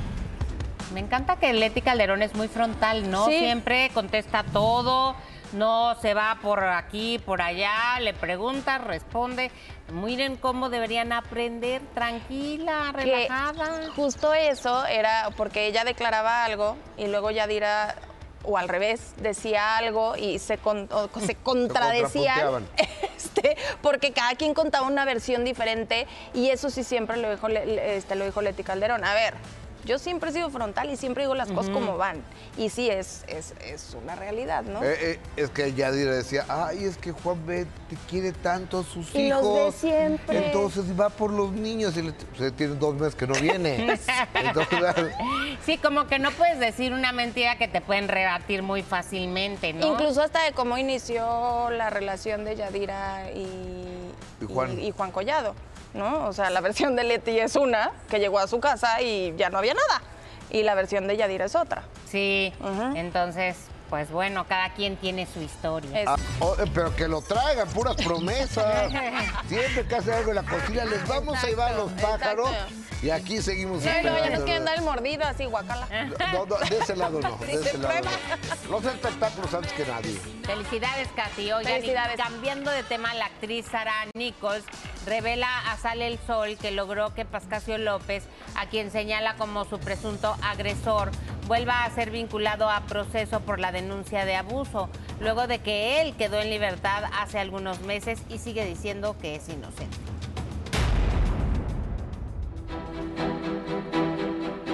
Me 0.95 0.99
encanta 0.99 1.35
que 1.35 1.53
Leti 1.53 1.83
Calderón 1.83 2.23
es 2.23 2.33
muy 2.33 2.47
frontal, 2.47 3.11
¿no? 3.11 3.27
Sí. 3.27 3.37
Siempre 3.37 3.91
contesta 3.93 4.43
todo, 4.51 5.15
no 5.53 5.95
se 6.01 6.13
va 6.13 6.37
por 6.41 6.63
aquí, 6.63 7.19
por 7.19 7.41
allá, 7.41 7.99
le 7.99 8.13
pregunta, 8.13 8.77
responde. 8.77 9.51
Miren 9.91 10.37
cómo 10.37 10.69
deberían 10.69 11.11
aprender, 11.11 11.81
tranquila, 11.93 12.93
que 12.97 13.03
relajada. 13.27 13.89
justo 13.95 14.33
eso 14.33 14.85
era 14.85 15.29
porque 15.35 15.67
ella 15.67 15.83
declaraba 15.83 16.45
algo 16.45 16.77
y 16.97 17.07
luego 17.07 17.29
Yadira 17.31 17.95
o 18.43 18.57
al 18.57 18.69
revés 18.69 19.13
decía 19.17 19.77
algo 19.77 20.15
y 20.15 20.39
se, 20.39 20.57
con- 20.57 20.89
se 21.25 21.35
contradecían 21.43 22.65
este, 23.17 23.57
porque 23.81 24.13
cada 24.13 24.33
quien 24.35 24.53
contaba 24.53 24.87
una 24.87 25.05
versión 25.05 25.43
diferente 25.43 26.07
y 26.33 26.49
eso 26.49 26.69
sí 26.69 26.83
siempre 26.83 27.17
lo 27.17 27.29
dijo, 27.29 27.49
este, 27.49 28.15
lo 28.15 28.25
dijo 28.25 28.41
Leti 28.41 28.63
Calderón. 28.63 29.03
A 29.03 29.13
ver, 29.13 29.33
yo 29.85 29.99
siempre 29.99 30.29
he 30.29 30.33
sido 30.33 30.49
frontal 30.49 30.89
y 30.89 30.97
siempre 30.97 31.23
digo 31.23 31.35
las 31.35 31.51
cosas 31.51 31.71
como 31.71 31.97
van. 31.97 32.21
Y 32.57 32.69
sí, 32.69 32.89
es, 32.89 33.23
es, 33.27 33.53
es 33.65 33.95
una 34.01 34.15
realidad, 34.15 34.63
¿no? 34.63 34.83
Eh, 34.83 34.95
eh, 35.13 35.19
es 35.37 35.49
que 35.49 35.73
Yadira 35.73 36.11
decía, 36.13 36.45
ay, 36.47 36.83
es 36.85 36.97
que 36.97 37.11
Juan 37.11 37.45
B 37.45 37.65
te 37.89 37.95
quiere 38.09 38.31
tanto 38.31 38.79
a 38.79 38.83
sus 38.83 39.13
Y 39.15 39.27
hijos. 39.27 39.41
los 39.43 39.53
ve 39.53 39.71
siempre. 39.71 40.45
Entonces 40.47 40.99
va 40.99 41.09
por 41.09 41.31
los 41.31 41.51
niños 41.51 41.95
y 41.97 42.01
le, 42.03 42.13
pues, 42.13 42.55
tiene 42.55 42.75
dos 42.75 42.95
meses 42.95 43.15
que 43.15 43.27
no 43.27 43.33
viene. 43.35 43.97
Entonces, 44.33 44.79
Sí, 45.65 45.77
como 45.77 46.07
que 46.07 46.17
no 46.19 46.31
puedes 46.31 46.59
decir 46.59 46.93
una 46.93 47.11
mentira 47.11 47.57
que 47.57 47.67
te 47.67 47.81
pueden 47.81 48.07
rebatir 48.07 48.63
muy 48.63 48.81
fácilmente, 48.83 49.73
¿no? 49.73 49.85
Incluso 49.93 50.21
hasta 50.21 50.43
de 50.43 50.53
cómo 50.53 50.77
inició 50.77 51.69
la 51.71 51.89
relación 51.89 52.45
de 52.45 52.55
Yadira 52.55 53.31
y, 53.31 53.45
Y 54.41 54.45
Juan. 54.51 54.79
y- 54.79 54.87
y 54.87 54.91
Juan 54.91 55.11
Collado, 55.11 55.53
¿no? 55.93 56.25
O 56.27 56.33
sea, 56.33 56.49
la 56.49 56.61
versión 56.61 56.95
de 56.95 57.03
Leti 57.03 57.39
es 57.39 57.55
una, 57.55 57.91
que 58.09 58.19
llegó 58.19 58.39
a 58.39 58.47
su 58.47 58.59
casa 58.59 59.01
y 59.01 59.33
ya 59.37 59.49
no 59.49 59.57
había 59.57 59.73
nada. 59.73 60.01
Y 60.49 60.63
la 60.63 60.75
versión 60.75 61.07
de 61.07 61.15
Yadira 61.17 61.45
es 61.45 61.55
otra. 61.55 61.83
Sí, 62.09 62.53
entonces, 62.95 63.55
pues 63.89 64.11
bueno, 64.11 64.45
cada 64.47 64.73
quien 64.73 64.97
tiene 64.97 65.25
su 65.25 65.41
historia. 65.41 66.01
Es- 66.01 66.07
ah, 66.09 66.15
oh, 66.39 66.55
pero 66.73 66.93
que 66.95 67.07
lo 67.07 67.21
traigan, 67.21 67.69
puras 67.69 67.95
promesas. 67.95 68.91
Siempre 69.47 69.85
que 69.87 69.95
hace 69.95 70.13
algo 70.13 70.29
en 70.31 70.35
la 70.35 70.43
cocina, 70.43 70.83
les 70.85 71.07
vamos 71.07 71.41
a 71.41 71.47
llevar 71.47 71.71
a 71.73 71.75
los 71.77 71.91
pájaros. 71.93 72.49
exacto. 72.49 72.73
Y 73.01 73.09
aquí 73.09 73.41
seguimos 73.41 73.81
Sí, 73.81 73.89
no, 74.03 74.15
ya 74.17 74.29
nos 74.29 74.43
quieren 74.43 74.63
dar 74.63 74.77
el 74.77 74.83
mordido 74.83 75.23
así, 75.25 75.45
guacala. 75.45 75.87
No, 76.33 76.45
no, 76.45 76.55
de 76.57 76.77
ese 76.77 76.95
lado 76.95 77.19
no, 77.19 77.35
de 77.37 77.53
ese 77.53 77.77
lado 77.77 77.95
no. 78.03 78.71
Los 78.71 78.85
espectáculos 78.85 79.53
antes 79.53 79.71
que 79.73 79.85
nadie. 79.85 80.19
Felicidades, 80.45 81.07
Katy. 81.15 81.51
Oigan, 81.51 81.71
y 81.71 81.75
Felicidades. 81.77 82.17
cambiando 82.17 82.69
de 82.71 82.83
tema, 82.83 83.13
la 83.15 83.25
actriz 83.25 83.65
Sara 83.71 83.93
Nichols 84.13 84.63
revela 85.05 85.71
a 85.71 85.77
Sale 85.77 86.07
el 86.07 86.19
Sol 86.19 86.57
que 86.57 86.71
logró 86.71 87.13
que 87.13 87.25
Pascasio 87.25 87.77
López, 87.77 88.23
a 88.55 88.67
quien 88.67 88.91
señala 88.91 89.35
como 89.35 89.65
su 89.65 89.79
presunto 89.79 90.35
agresor, 90.41 91.11
vuelva 91.47 91.83
a 91.83 91.91
ser 91.91 92.11
vinculado 92.11 92.69
a 92.69 92.81
proceso 92.81 93.41
por 93.41 93.59
la 93.59 93.71
denuncia 93.71 94.25
de 94.25 94.35
abuso, 94.35 94.89
luego 95.19 95.47
de 95.47 95.59
que 95.59 96.01
él 96.01 96.15
quedó 96.15 96.39
en 96.39 96.49
libertad 96.49 97.03
hace 97.19 97.39
algunos 97.39 97.81
meses 97.81 98.21
y 98.29 98.37
sigue 98.37 98.65
diciendo 98.65 99.17
que 99.19 99.35
es 99.35 99.49
inocente. 99.49 99.97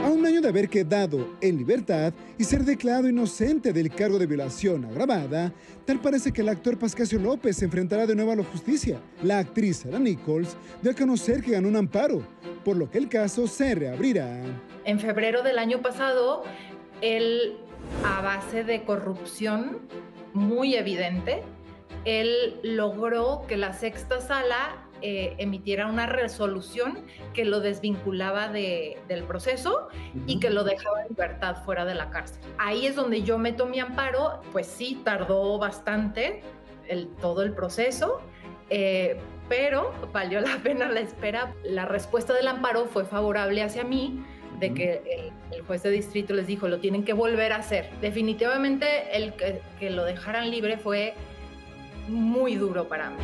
A 0.08 0.10
un 0.10 0.26
año 0.26 0.40
de 0.40 0.48
haber 0.48 0.70
quedado 0.70 1.36
en 1.42 1.58
libertad 1.58 2.14
y 2.38 2.46
ser 2.46 2.64
declarado 2.64 3.10
inocente 3.10 3.74
del 3.74 3.94
cargo 3.94 4.18
de 4.18 4.26
violación 4.26 4.86
agravada, 4.86 5.52
tal 5.84 6.00
parece 6.00 6.32
que 6.32 6.40
el 6.40 6.48
actor 6.48 6.80
Pascasio 6.80 7.20
López 7.20 7.58
se 7.58 7.66
enfrentará 7.66 8.08
de 8.08 8.16
nuevo 8.16 8.32
a 8.32 8.38
la 8.38 8.46
justicia. 8.46 9.02
La 9.22 9.40
actriz 9.40 9.80
Sarah 9.80 10.00
Nichols 10.00 10.56
dio 10.82 10.94
a 10.94 10.96
conocer 10.96 11.44
que 11.44 11.52
ganó 11.52 11.68
un 11.68 11.76
amparo, 11.76 12.26
por 12.64 12.78
lo 12.78 12.90
que 12.90 13.00
el 13.00 13.10
caso 13.10 13.48
se 13.48 13.76
reabrirá. 13.76 14.46
En 14.86 14.98
febrero 14.98 15.44
del 15.44 15.60
año 15.60 15.82
pasado, 15.82 16.44
él, 17.02 17.58
a 18.06 18.22
base 18.22 18.64
de 18.64 18.86
corrupción 18.86 19.80
muy 20.34 20.76
evidente, 20.76 21.44
él 22.08 22.60
logró 22.64 23.44
que 23.48 23.58
la 23.58 23.74
sexta 23.74 24.22
sala 24.22 24.84
eh, 25.02 25.36
emitiera 25.38 25.86
una 25.88 26.08
resolución 26.08 27.06
que 27.34 27.46
lo 27.46 27.60
desvinculaba 27.60 28.48
de- 28.48 28.98
del 29.08 29.24
proceso 29.26 29.90
y 30.26 30.40
que 30.40 30.50
lo 30.50 30.64
dejaba 30.64 31.02
en 31.04 31.10
libertad 31.10 31.58
fuera 31.66 31.86
de 31.86 31.94
la 31.94 32.10
cárcel. 32.10 32.42
Ahí 32.58 32.88
es 32.88 32.96
donde 32.96 33.22
yo 33.22 33.38
meto 33.38 33.66
mi 33.68 33.80
amparo, 33.80 34.42
pues 34.52 34.66
sí, 34.68 35.02
tardó 35.04 35.60
bastante 35.60 36.42
el, 36.88 37.10
todo 37.22 37.44
el 37.44 37.52
proceso, 37.54 38.22
eh, 38.70 39.18
pero 39.50 39.94
valió 40.12 40.42
la 40.42 40.58
pena 40.64 40.90
la 40.90 41.02
espera. 41.02 41.54
La 41.64 41.86
respuesta 41.86 42.34
del 42.34 42.48
amparo 42.48 42.86
fue 42.86 43.06
favorable 43.06 43.62
hacia 43.62 43.84
mí, 43.84 44.24
de 44.60 44.74
que 44.74 45.04
el, 45.52 45.56
el 45.56 45.62
juez 45.62 45.84
de 45.84 45.92
distrito 45.92 46.34
les 46.34 46.48
dijo, 46.48 46.68
lo 46.68 46.80
tienen 46.80 47.04
que 47.06 47.14
volver 47.14 47.54
a 47.54 47.58
hacer. 47.58 47.92
Definitivamente 48.02 49.16
el 49.16 49.34
que, 49.34 49.62
que 49.80 49.92
lo 49.92 50.04
dejaran 50.04 50.50
libre 50.50 50.78
fue 50.78 51.14
muy 52.08 52.56
duro 52.56 52.88
para 52.88 53.10
mí. 53.10 53.18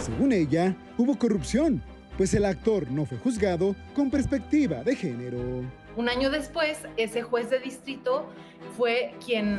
Según 0.00 0.32
ella, 0.32 0.74
hubo 0.98 1.18
corrupción, 1.18 1.82
pues 2.16 2.34
el 2.34 2.44
actor 2.44 2.90
no 2.90 3.04
fue 3.06 3.18
juzgado 3.18 3.74
con 3.94 4.10
perspectiva 4.10 4.82
de 4.82 4.96
género. 4.96 5.38
Un 5.96 6.08
año 6.08 6.30
después, 6.30 6.78
ese 6.96 7.22
juez 7.22 7.50
de 7.50 7.58
distrito 7.60 8.26
fue 8.76 9.14
quien 9.24 9.58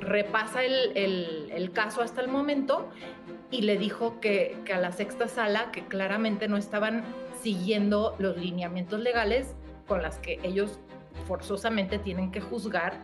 repasa 0.00 0.62
el, 0.62 0.96
el- 0.96 1.50
el 1.52 1.72
caso 1.72 2.00
hasta 2.02 2.20
el 2.20 2.28
momento 2.28 2.88
y 3.50 3.62
le 3.62 3.76
dijo 3.78 4.20
que, 4.20 4.56
que 4.64 4.72
a 4.72 4.78
la 4.78 4.92
sexta 4.92 5.26
sala 5.28 5.70
que 5.72 5.84
claramente 5.86 6.46
no 6.48 6.56
estaban 6.56 7.02
siguiendo 7.42 8.14
los 8.18 8.36
lineamientos 8.36 9.00
legales 9.00 9.54
con 9.86 10.02
las 10.02 10.18
que 10.18 10.38
ellos 10.42 10.78
forzosamente 11.26 11.98
tienen 11.98 12.30
que 12.30 12.40
juzgar 12.40 13.02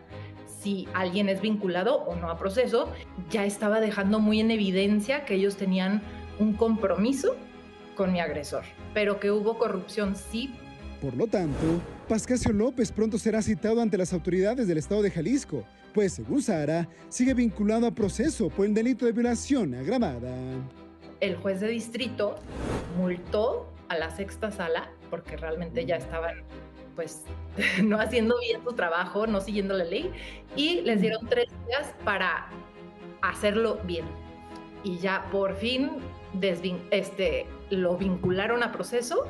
si 0.64 0.88
alguien 0.94 1.28
es 1.28 1.42
vinculado 1.42 1.97
o 2.04 2.16
no 2.16 2.30
a 2.30 2.38
proceso, 2.38 2.90
ya 3.30 3.44
estaba 3.44 3.80
dejando 3.80 4.18
muy 4.18 4.40
en 4.40 4.50
evidencia 4.50 5.26
que 5.26 5.35
ellos 5.35 5.56
tenían 5.56 6.02
un 6.38 6.54
compromiso 6.54 7.37
con 7.94 8.14
mi 8.14 8.21
agresor, 8.21 8.64
pero 8.94 9.21
que 9.21 9.30
hubo 9.30 9.59
corrupción 9.59 10.16
sí, 10.16 10.54
Por 11.02 11.14
lo 11.16 11.26
tanto, 11.26 11.83
Pascasio 12.09 12.50
López 12.54 12.90
pronto 12.90 13.18
será 13.18 13.42
citado 13.42 13.83
ante 13.83 13.99
las 13.99 14.14
autoridades 14.14 14.66
del 14.66 14.78
estado 14.78 15.02
de 15.02 15.11
Jalisco, 15.11 15.64
pues 15.92 16.14
según 16.14 16.40
Sara, 16.40 16.88
sigue 17.11 17.35
vinculado 17.35 17.87
a 17.87 17.90
proceso 17.90 18.49
por 18.49 18.64
el 18.64 18.73
delito 18.73 19.04
de 19.04 19.12
violación 19.12 19.75
agravada. 19.75 20.35
el 21.21 21.37
juez 21.37 21.61
de 21.61 21.68
distrito 21.68 22.37
multó 22.97 23.71
a 23.90 23.99
la 23.99 24.11
sexta 24.16 24.50
sala 24.50 24.90
porque 25.11 25.37
realmente 25.37 25.85
ya 25.85 25.97
estaban 25.97 26.37
pues 26.94 27.22
no 27.82 27.98
haciendo 28.00 28.36
bien 28.40 28.62
su 28.64 28.72
trabajo, 28.72 29.26
no 29.26 29.40
siguiendo 29.40 29.74
la 29.74 29.84
ley 29.84 30.10
y 30.56 30.80
les 30.82 31.00
dieron 31.00 31.26
tres 31.28 31.48
días 31.66 31.92
para 32.04 32.48
hacerlo 33.22 33.78
bien. 33.84 34.04
Y 34.82 34.98
ya 34.98 35.26
por 35.32 35.56
fin 35.56 35.90
este, 36.90 37.46
lo 37.70 37.96
vincularon 37.96 38.62
a 38.62 38.72
proceso 38.72 39.26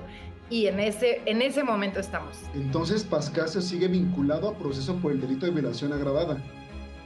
y 0.51 0.67
en 0.67 0.81
ese, 0.81 1.23
en 1.27 1.43
ese 1.43 1.63
momento 1.63 2.01
estamos. 2.01 2.37
Entonces 2.55 3.05
Pascasio 3.05 3.61
sigue 3.61 3.89
vinculado 3.89 4.49
a 4.49 4.55
proceso 4.55 4.97
por 4.97 5.13
el 5.13 5.21
delito 5.21 5.47
de 5.47 5.53
violación 5.53 5.93
agravada. 5.93 6.39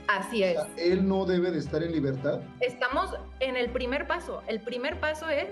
Así 0.09 0.43
es. 0.43 0.59
él 0.79 1.07
no 1.07 1.27
debe 1.27 1.50
de 1.50 1.59
estar 1.59 1.83
en 1.83 1.93
libertad. 1.93 2.41
Estamos 2.61 3.15
en 3.41 3.57
el 3.57 3.69
primer 3.69 4.07
paso. 4.07 4.43
El 4.47 4.61
primer 4.61 4.99
paso 4.99 5.29
es 5.29 5.49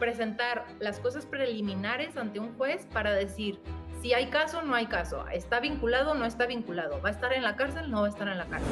presentar 0.00 0.66
las 0.80 0.98
cosas 0.98 1.24
preliminares 1.24 2.16
ante 2.16 2.40
un 2.40 2.52
juez 2.56 2.86
para 2.92 3.14
decir 3.14 3.60
si 4.02 4.12
hay 4.12 4.26
caso 4.26 4.62
no 4.62 4.74
hay 4.74 4.86
caso, 4.86 5.26
está 5.28 5.60
vinculado 5.60 6.14
no 6.14 6.24
está 6.24 6.46
vinculado, 6.46 7.00
va 7.02 7.08
a 7.10 7.12
estar 7.12 7.32
en 7.32 7.42
la 7.42 7.56
cárcel 7.56 7.90
no 7.90 8.02
va 8.02 8.06
a 8.06 8.10
estar 8.10 8.28
en 8.28 8.38
la 8.38 8.46
cárcel. 8.46 8.68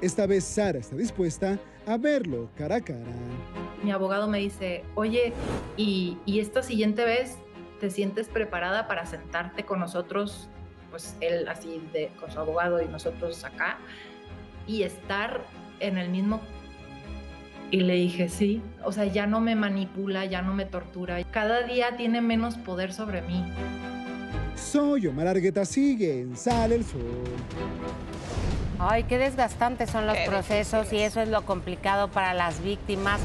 Esta 0.00 0.26
vez 0.26 0.44
Sara 0.44 0.78
está 0.78 0.96
dispuesta 0.96 1.58
a 1.86 1.96
verlo 1.96 2.48
cara 2.56 2.76
a 2.76 2.80
cara. 2.80 3.00
Mi 3.82 3.90
abogado 3.90 4.28
me 4.28 4.38
dice, 4.38 4.84
oye, 4.94 5.32
¿y, 5.76 6.18
y 6.24 6.40
esta 6.40 6.62
siguiente 6.62 7.04
vez 7.04 7.36
te 7.80 7.90
sientes 7.90 8.28
preparada 8.28 8.86
para 8.86 9.06
sentarte 9.06 9.64
con 9.64 9.80
nosotros, 9.80 10.48
pues 10.90 11.16
él 11.20 11.48
así 11.48 11.82
de, 11.92 12.12
con 12.20 12.30
su 12.30 12.38
abogado 12.38 12.80
y 12.80 12.86
nosotros 12.86 13.44
acá, 13.44 13.78
y 14.68 14.84
estar 14.84 15.40
en 15.80 15.98
el 15.98 16.08
mismo 16.08 16.40
y 17.72 17.80
le 17.80 17.94
dije, 17.94 18.28
sí, 18.28 18.62
o 18.84 18.92
sea, 18.92 19.06
ya 19.06 19.26
no 19.26 19.40
me 19.40 19.56
manipula, 19.56 20.26
ya 20.26 20.42
no 20.42 20.52
me 20.52 20.66
tortura, 20.66 21.24
cada 21.24 21.62
día 21.62 21.96
tiene 21.96 22.20
menos 22.20 22.56
poder 22.58 22.92
sobre 22.92 23.22
mí. 23.22 23.42
Soy 24.56 25.06
Omar 25.06 25.28
Argueta, 25.28 25.64
sigue 25.64 26.20
en 26.20 26.36
Sale 26.36 26.76
el 26.76 26.84
Sol. 26.84 27.02
Ay, 28.78 29.04
qué 29.04 29.18
desgastantes 29.18 29.90
son 29.90 30.06
los 30.06 30.16
Qué 30.16 30.26
procesos 30.26 30.92
y 30.92 30.98
eso 30.98 31.20
es 31.20 31.28
lo 31.28 31.42
complicado 31.42 32.08
para 32.08 32.34
las 32.34 32.62
víctimas 32.62 33.20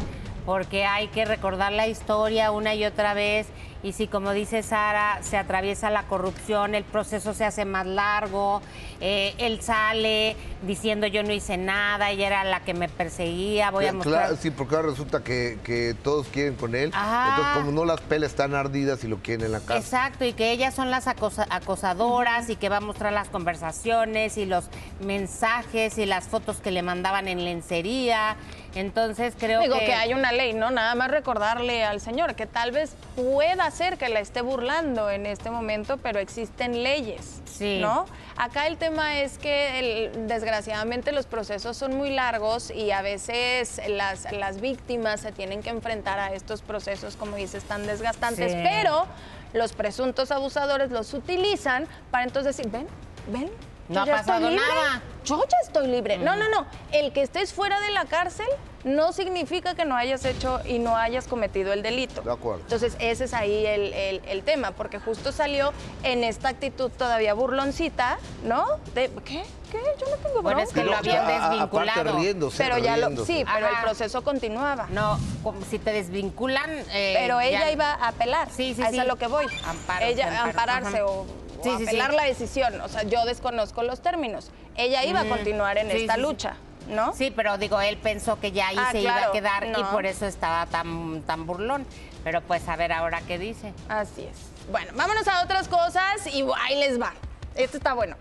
porque 0.45 0.85
hay 0.85 1.07
que 1.09 1.25
recordar 1.25 1.73
la 1.73 1.87
historia 1.87 2.51
una 2.51 2.73
y 2.73 2.85
otra 2.85 3.13
vez 3.13 3.47
y 3.83 3.93
si 3.93 4.07
como 4.07 4.31
dice 4.31 4.63
Sara, 4.63 5.19
se 5.21 5.37
atraviesa 5.37 5.89
la 5.89 6.03
corrupción, 6.03 6.75
el 6.75 6.83
proceso 6.83 7.33
se 7.33 7.45
hace 7.45 7.65
más 7.65 7.85
largo, 7.85 8.61
eh, 9.01 9.35
él 9.37 9.61
sale 9.61 10.35
diciendo 10.63 11.05
yo 11.07 11.23
no 11.23 11.31
hice 11.31 11.57
nada, 11.57 12.09
ella 12.09 12.27
era 12.27 12.43
la 12.43 12.61
que 12.61 12.73
me 12.73 12.89
perseguía, 12.89 13.69
voy 13.71 13.85
a 13.85 13.93
mostrar... 13.93 14.21
Claro, 14.25 14.37
sí, 14.41 14.49
porque 14.51 14.75
ahora 14.75 14.89
resulta 14.89 15.23
que, 15.23 15.59
que 15.63 15.95
todos 16.03 16.27
quieren 16.27 16.55
con 16.55 16.73
él. 16.75 16.91
Ajá. 16.93 17.29
Entonces, 17.29 17.53
como 17.57 17.71
no 17.71 17.85
las 17.85 18.01
pelas 18.01 18.31
están 18.31 18.55
ardidas 18.55 19.03
y 19.03 19.07
lo 19.07 19.17
quieren 19.17 19.45
en 19.45 19.51
la 19.51 19.59
casa. 19.59 19.77
Exacto, 19.77 20.25
y 20.25 20.33
que 20.33 20.51
ellas 20.51 20.73
son 20.73 20.89
las 20.89 21.07
acosa- 21.07 21.47
acosadoras 21.49 22.49
y 22.49 22.55
que 22.55 22.69
va 22.69 22.77
a 22.77 22.81
mostrar 22.81 23.13
las 23.13 23.29
conversaciones 23.29 24.37
y 24.37 24.45
los 24.45 24.69
mensajes 25.01 25.97
y 25.97 26.05
las 26.05 26.25
fotos 26.25 26.57
que 26.57 26.71
le 26.71 26.81
mandaban 26.81 27.27
en 27.27 27.43
lencería. 27.45 28.35
Entonces 28.75 29.33
creo 29.37 29.61
Digo 29.61 29.79
que... 29.79 29.85
que 29.85 29.93
hay 29.93 30.13
una 30.13 30.31
ley, 30.31 30.53
¿no? 30.53 30.69
Nada 30.71 30.93
más 30.95 31.09
recordarle 31.09 31.83
al 31.83 31.99
señor 32.01 32.35
que 32.35 32.45
tal 32.45 32.71
vez 32.71 32.95
pueda 33.15 33.66
ser 33.71 33.97
que 33.97 34.09
la 34.09 34.19
esté 34.19 34.41
burlando 34.41 35.09
en 35.09 35.25
este 35.25 35.49
momento, 35.49 35.97
pero 35.97 36.19
existen 36.19 36.83
leyes, 36.83 37.41
Sí. 37.45 37.79
¿no? 37.81 38.05
Acá 38.35 38.67
el 38.67 38.77
tema 38.77 39.19
es 39.19 39.37
que 39.37 39.79
el- 39.79 40.27
desgraciadamente 40.27 41.11
los 41.11 41.25
procesos 41.25 41.75
son 41.77 41.95
muy 41.95 42.09
largos 42.11 42.69
y 42.71 42.91
a 42.91 43.01
veces 43.01 43.81
las, 43.87 44.31
las 44.31 44.61
víctimas 44.61 45.21
se 45.21 45.31
tienen 45.31 45.63
que 45.63 45.69
enfrentar 45.69 46.19
a 46.19 46.33
estos 46.33 46.61
procesos, 46.61 47.15
como 47.15 47.35
dices, 47.35 47.63
tan 47.63 47.85
desgastantes, 47.87 48.51
Sí. 48.51 48.59
pero 48.63 49.05
los 49.53 49.73
presuntos 49.73 50.31
abusadores 50.31 50.91
los 50.91 51.13
utilizan 51.13 51.87
para 52.11 52.25
entonces 52.25 52.55
decir, 52.57 52.71
ven, 52.71 52.87
ven. 53.27 53.49
No 53.89 54.01
ha 54.01 54.05
pasado 54.05 54.49
libre, 54.49 54.65
nada. 54.67 55.01
Yo 55.25 55.41
ya 55.49 55.57
estoy 55.63 55.87
libre. 55.87 56.17
No, 56.17 56.35
no, 56.35 56.47
no. 56.49 56.65
El 56.91 57.11
que 57.13 57.21
estés 57.21 57.53
fuera 57.53 57.79
de 57.81 57.91
la 57.91 58.05
cárcel 58.05 58.47
no 58.83 59.11
significa 59.11 59.75
que 59.75 59.83
no 59.83 59.95
hayas 59.97 60.23
hecho 60.23 60.61
y 60.65 60.79
no 60.79 60.95
hayas 60.95 61.27
cometido 61.27 61.73
el 61.73 61.81
delito. 61.83 62.21
De 62.21 62.31
acuerdo. 62.31 62.61
Entonces, 62.61 62.95
ese 62.99 63.25
es 63.25 63.33
ahí 63.33 63.65
el, 63.65 63.93
el- 63.93 64.21
el 64.27 64.43
tema, 64.43 64.71
porque 64.71 64.99
justo 64.99 65.31
salió 65.33 65.73
en 66.03 66.23
esta 66.23 66.49
actitud 66.49 66.89
todavía 66.91 67.33
burloncita, 67.33 68.17
¿no? 68.43 68.65
De, 68.93 69.09
¿Qué? 69.25 69.43
¿Qué? 69.71 69.81
Yo 69.99 70.05
no 70.09 70.15
tengo 70.23 70.41
Bueno, 70.41 70.61
es 70.61 70.71
que 70.71 70.83
lo 70.85 70.95
habían 70.95 71.17
a- 71.25 71.27
a- 71.27 71.49
desvinculado. 71.49 72.01
Aparte 72.01 72.17
riéndose, 72.19 72.57
Pero 72.63 72.77
ya 72.77 72.95
lo, 72.95 73.25
sí, 73.25 73.43
pero 73.53 73.67
el 73.67 73.75
proceso 73.81 74.23
continuaba. 74.23 74.87
No, 74.91 75.19
como 75.43 75.59
si 75.65 75.79
te 75.79 75.91
desvinculan... 75.91 76.69
eh, 76.91 77.15
Pero 77.19 77.41
ella 77.41 77.59
ya- 77.65 77.71
iba 77.71 77.91
a 77.93 78.07
apelar. 78.09 78.47
Sí, 78.49 78.73
sí, 78.73 78.81
a 78.81 78.85
eso 78.85 78.91
sí. 78.91 78.97
es 78.97 79.01
a 79.01 79.05
lo 79.05 79.17
que 79.17 79.27
voy. 79.27 79.45
Ampararse, 79.65 80.09
ella 80.09 80.27
amparo, 80.27 80.49
ampararse 80.49 80.97
ajá. 80.99 81.05
o, 81.05 81.25
o 81.59 81.63
Sí, 81.63 81.69
sí, 81.71 81.77
sí. 81.77 81.83
apelar 81.87 82.13
la 82.13 82.23
decisión. 82.23 82.79
O 82.81 82.87
sea, 82.89 83.03
yo 83.03 83.25
desconozco 83.25 83.83
los 83.83 84.01
términos. 84.01 84.51
Ella 84.75 85.03
iba 85.05 85.21
a 85.21 85.25
continuar 85.25 85.77
en 85.77 85.89
esta 85.91 86.17
lucha, 86.17 86.55
¿no? 86.87 87.13
Sí, 87.13 87.31
pero 87.35 87.57
digo, 87.57 87.79
él 87.81 87.97
pensó 87.97 88.39
que 88.39 88.51
ya 88.51 88.67
ahí 88.69 88.75
Ah, 88.79 88.89
se 88.91 89.01
iba 89.01 89.25
a 89.25 89.31
quedar 89.31 89.65
y 89.77 89.83
por 89.85 90.05
eso 90.05 90.25
estaba 90.25 90.65
tan, 90.67 91.21
tan 91.23 91.45
burlón. 91.45 91.85
Pero 92.23 92.41
pues 92.41 92.67
a 92.67 92.75
ver 92.75 92.91
ahora 92.91 93.21
qué 93.27 93.37
dice. 93.37 93.73
Así 93.89 94.23
es. 94.23 94.37
Bueno, 94.71 94.91
vámonos 94.95 95.27
a 95.27 95.43
otras 95.43 95.67
cosas 95.67 96.27
y 96.27 96.45
ahí 96.65 96.75
les 96.79 96.99
va. 97.01 97.13
Este 97.55 97.77
está 97.77 97.93
bueno. 97.93 98.17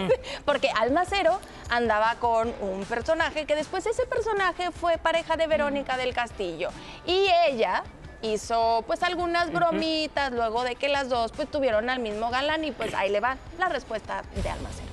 Porque 0.44 0.68
Alma 0.70 1.04
Cero 1.08 1.38
andaba 1.68 2.16
con 2.16 2.52
un 2.60 2.84
personaje 2.86 3.44
que 3.46 3.54
después 3.54 3.86
ese 3.86 4.04
personaje 4.06 4.72
fue 4.72 4.98
pareja 4.98 5.36
de 5.36 5.46
Verónica 5.46 5.96
del 5.96 6.12
Castillo. 6.12 6.70
Y 7.06 7.28
ella 7.46 7.84
hizo 8.22 8.84
pues 8.86 9.02
algunas 9.02 9.52
bromitas 9.52 10.32
luego 10.32 10.64
de 10.64 10.76
que 10.76 10.88
las 10.88 11.08
dos 11.08 11.32
pues 11.32 11.50
tuvieron 11.50 11.90
al 11.90 12.00
mismo 12.00 12.30
galán 12.30 12.64
y 12.64 12.72
pues 12.72 12.94
ahí 12.94 13.10
le 13.10 13.20
va 13.20 13.36
la 13.58 13.68
respuesta 13.68 14.22
de 14.42 14.48
Alma 14.48 14.68
Cero. 14.72 14.88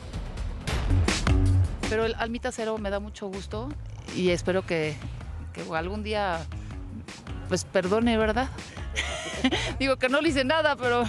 Pero 1.90 2.06
el 2.06 2.16
Almita 2.16 2.52
Cero 2.52 2.78
me 2.78 2.90
da 2.90 3.00
mucho 3.00 3.28
gusto 3.28 3.70
y 4.16 4.32
espero 4.32 4.66
que, 4.66 4.96
que 5.54 5.64
algún 5.76 6.04
día 6.04 6.40
pues 7.48 7.64
perdone, 7.64 8.18
¿verdad? 8.18 8.50
Digo 9.80 9.98
que 9.98 10.10
no 10.10 10.22
le 10.22 10.30
hice 10.30 10.44
nada, 10.44 10.76
pero, 10.76 11.04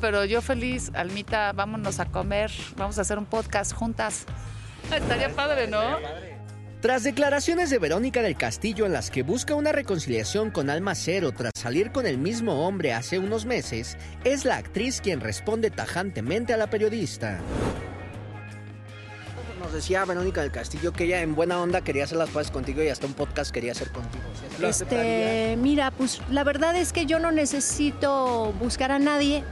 pero 0.00 0.24
yo 0.24 0.42
feliz, 0.42 0.90
Almita, 0.94 1.52
vámonos 1.52 2.00
a 2.00 2.06
comer, 2.06 2.50
vamos 2.76 2.98
a 2.98 3.02
hacer 3.02 3.18
un 3.18 3.26
podcast 3.26 3.72
juntas. 3.72 4.26
Estaría 4.92 5.34
padre, 5.34 5.68
¿no? 5.68 5.82
Tras 6.80 7.02
declaraciones 7.02 7.70
de 7.70 7.80
Verónica 7.80 8.22
del 8.22 8.36
Castillo 8.36 8.86
en 8.86 8.92
las 8.92 9.10
que 9.10 9.24
busca 9.24 9.56
una 9.56 9.72
reconciliación 9.72 10.52
con 10.52 10.70
Alma 10.70 10.94
Cero 10.94 11.32
tras 11.36 11.50
salir 11.56 11.90
con 11.90 12.06
el 12.06 12.18
mismo 12.18 12.64
hombre 12.68 12.92
hace 12.92 13.18
unos 13.18 13.46
meses, 13.46 13.96
es 14.22 14.44
la 14.44 14.58
actriz 14.58 15.00
quien 15.00 15.20
responde 15.20 15.72
tajantemente 15.72 16.54
a 16.54 16.56
la 16.56 16.70
periodista. 16.70 17.40
Nos 19.58 19.72
decía 19.72 20.04
Verónica 20.04 20.40
del 20.40 20.52
Castillo 20.52 20.92
que 20.92 21.06
ella 21.06 21.20
en 21.20 21.34
buena 21.34 21.60
onda 21.60 21.80
quería 21.80 22.04
hacer 22.04 22.16
las 22.16 22.30
paces 22.30 22.52
contigo 22.52 22.80
y 22.80 22.88
hasta 22.88 23.06
un 23.06 23.14
podcast 23.14 23.50
quería 23.50 23.72
hacer 23.72 23.90
contigo. 23.90 24.22
Este, 24.62 25.56
mira, 25.58 25.90
pues 25.90 26.20
la 26.30 26.44
verdad 26.44 26.76
es 26.76 26.92
que 26.92 27.06
yo 27.06 27.18
no 27.18 27.32
necesito 27.32 28.54
buscar 28.60 28.92
a 28.92 29.00
nadie. 29.00 29.42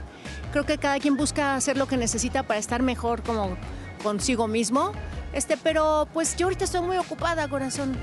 Creo 0.53 0.65
que 0.65 0.77
cada 0.77 0.97
quien 0.99 1.17
busca 1.17 1.55
hacer 1.55 1.75
lo 1.75 1.89
que 1.89 1.97
necesita 1.97 2.43
para 2.43 2.57
estar 2.57 2.81
mejor 2.81 3.21
como 3.21 3.57
consigo 3.97 4.47
mismo. 4.47 4.91
Este, 5.33 5.57
pero 5.57 6.07
pues 6.13 6.35
yo 6.35 6.47
ahorita 6.47 6.65
estoy 6.65 6.81
muy 6.81 6.97
ocupada, 6.97 7.47
corazón. 7.47 7.97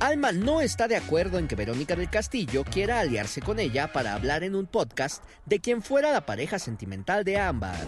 Alma 0.00 0.32
no 0.32 0.62
está 0.62 0.88
de 0.88 0.96
acuerdo 0.96 1.38
en 1.38 1.46
que 1.46 1.56
Verónica 1.56 1.94
del 1.94 2.08
Castillo 2.08 2.64
quiera 2.64 3.00
aliarse 3.00 3.42
con 3.42 3.58
ella 3.58 3.92
para 3.92 4.14
hablar 4.14 4.42
en 4.44 4.54
un 4.54 4.66
podcast 4.66 5.22
de 5.44 5.60
quien 5.60 5.82
fuera 5.82 6.10
la 6.10 6.24
pareja 6.24 6.58
sentimental 6.58 7.22
de 7.22 7.38
ambas. 7.38 7.78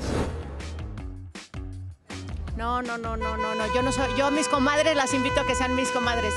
No, 2.57 2.83
no, 2.83 2.99
no, 2.99 3.17
no, 3.17 3.37
no, 3.39 3.55
no. 3.55 3.75
Yo 3.75 3.83
no 3.83 3.93
soy. 3.93 4.11
Yo 4.19 4.27
a 4.27 4.31
mis 4.31 4.47
comadres 4.47 4.95
las 4.95 5.15
invito 5.15 5.41
a 5.41 5.47
que 5.47 5.55
sean 5.55 5.75
mis 5.75 5.89
comadres. 5.89 6.35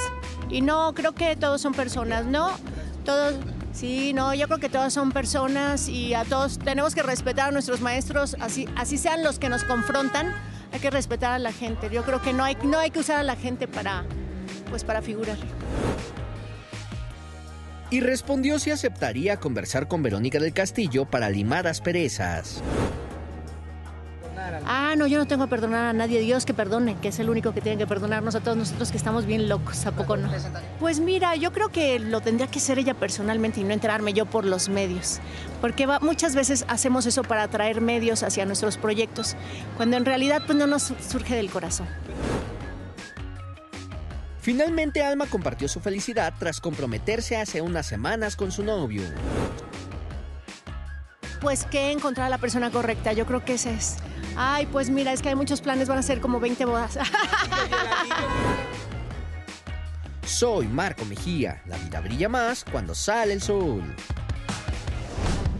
Y 0.49 0.62
no, 0.62 0.93
creo 0.93 1.13
que 1.13 1.36
todos 1.36 1.62
son 1.62 1.73
personas, 1.73 2.25
¿no? 2.25 2.51
Todos. 3.03 3.36
Sí, 3.75 4.13
no, 4.13 4.33
yo 4.33 4.47
creo 4.47 4.59
que 4.59 4.69
todos 4.69 4.93
son 4.93 5.11
personas 5.11 5.89
y 5.89 6.13
a 6.13 6.23
todos 6.23 6.57
tenemos 6.59 6.95
que 6.95 7.03
respetar 7.03 7.49
a 7.49 7.51
nuestros 7.51 7.81
maestros, 7.81 8.38
así, 8.39 8.69
así 8.77 8.97
sean 8.97 9.21
los 9.21 9.38
que 9.38 9.49
nos 9.49 9.65
confrontan, 9.65 10.33
hay 10.71 10.79
que 10.79 10.89
respetar 10.89 11.33
a 11.33 11.39
la 11.39 11.51
gente. 11.51 11.89
Yo 11.91 12.03
creo 12.03 12.21
que 12.21 12.31
no 12.31 12.45
hay, 12.45 12.55
no 12.63 12.79
hay 12.79 12.89
que 12.89 12.99
usar 12.99 13.19
a 13.19 13.23
la 13.23 13.35
gente 13.35 13.67
para, 13.67 14.05
pues 14.69 14.85
para 14.85 15.01
figurar. 15.01 15.38
Y 17.89 17.99
respondió 17.99 18.59
si 18.59 18.71
aceptaría 18.71 19.38
conversar 19.41 19.89
con 19.89 20.01
Verónica 20.01 20.39
del 20.39 20.53
Castillo 20.53 21.03
para 21.03 21.29
limar 21.29 21.67
asperezas. 21.67 22.63
Ah, 24.65 24.95
no, 24.97 25.08
yo 25.08 25.17
no 25.17 25.25
tengo 25.27 25.45
que 25.45 25.49
perdonar 25.49 25.86
a 25.88 25.93
nadie. 25.93 26.19
Dios 26.21 26.45
que 26.45 26.53
perdone, 26.53 26.95
que 27.01 27.10
es 27.10 27.19
el 27.19 27.29
único 27.29 27.53
que 27.53 27.62
tiene 27.62 27.77
que 27.77 27.88
perdonarnos 27.88 28.36
a 28.36 28.39
todos 28.41 28.58
nosotros 28.58 28.91
que 28.91 28.97
estamos 28.97 29.25
bien 29.25 29.47
locos, 29.49 29.86
¿a 29.86 29.91
poco 29.91 30.17
no? 30.17 30.29
Pues 30.79 30.99
mira, 30.99 31.36
yo 31.36 31.51
creo 31.51 31.69
que 31.69 31.99
lo 31.99 32.21
tendría 32.21 32.47
que 32.47 32.60
ser 32.60 32.79
ella 32.79 32.93
personalmente 32.93 33.60
y 33.60 33.63
no 33.63 33.73
enterarme 33.73 34.13
yo 34.13 34.25
por 34.25 34.45
los 34.45 34.69
medios. 34.69 35.19
Porque 35.62 35.86
va- 35.86 35.99
muchas 35.99 36.36
veces 36.36 36.65
hacemos 36.67 37.05
eso 37.05 37.23
para 37.23 37.43
atraer 37.43 37.81
medios 37.81 38.23
hacia 38.23 38.45
nuestros 38.45 38.77
proyectos, 38.77 39.36
cuando 39.77 39.97
en 39.97 40.05
realidad 40.05 40.41
pues 40.45 40.58
no 40.58 40.67
nos 40.67 40.93
surge 41.10 41.36
del 41.36 41.49
corazón. 41.49 41.88
Finalmente 44.41 45.03
Alma 45.03 45.25
compartió 45.25 45.67
su 45.67 45.79
felicidad 45.79 46.34
tras 46.38 46.60
comprometerse 46.62 47.36
hace 47.38 47.62
unas 47.62 47.88
semanas 47.88 48.36
con 48.36 48.51
su 48.51 48.63
novio. 48.63 49.01
Pues 51.41 51.65
que 51.65 51.91
encontrar 51.91 52.27
a 52.27 52.29
la 52.29 52.38
persona 52.38 52.69
correcta, 52.71 53.12
yo 53.13 53.25
creo 53.25 53.43
que 53.43 53.55
ese 53.55 53.73
es. 53.73 53.97
Ay, 54.35 54.65
pues 54.67 54.89
mira, 54.89 55.13
es 55.13 55.21
que 55.21 55.29
hay 55.29 55.35
muchos 55.35 55.61
planes, 55.61 55.88
van 55.88 55.97
a 55.97 56.03
ser 56.03 56.19
como 56.21 56.39
20 56.39 56.65
bodas. 56.65 56.97
Soy 60.25 60.67
Marco 60.67 61.05
Mejía. 61.05 61.61
La 61.65 61.77
vida 61.77 62.01
brilla 62.01 62.29
más 62.29 62.65
cuando 62.65 62.95
sale 62.95 63.33
el 63.33 63.41
sol. 63.41 63.83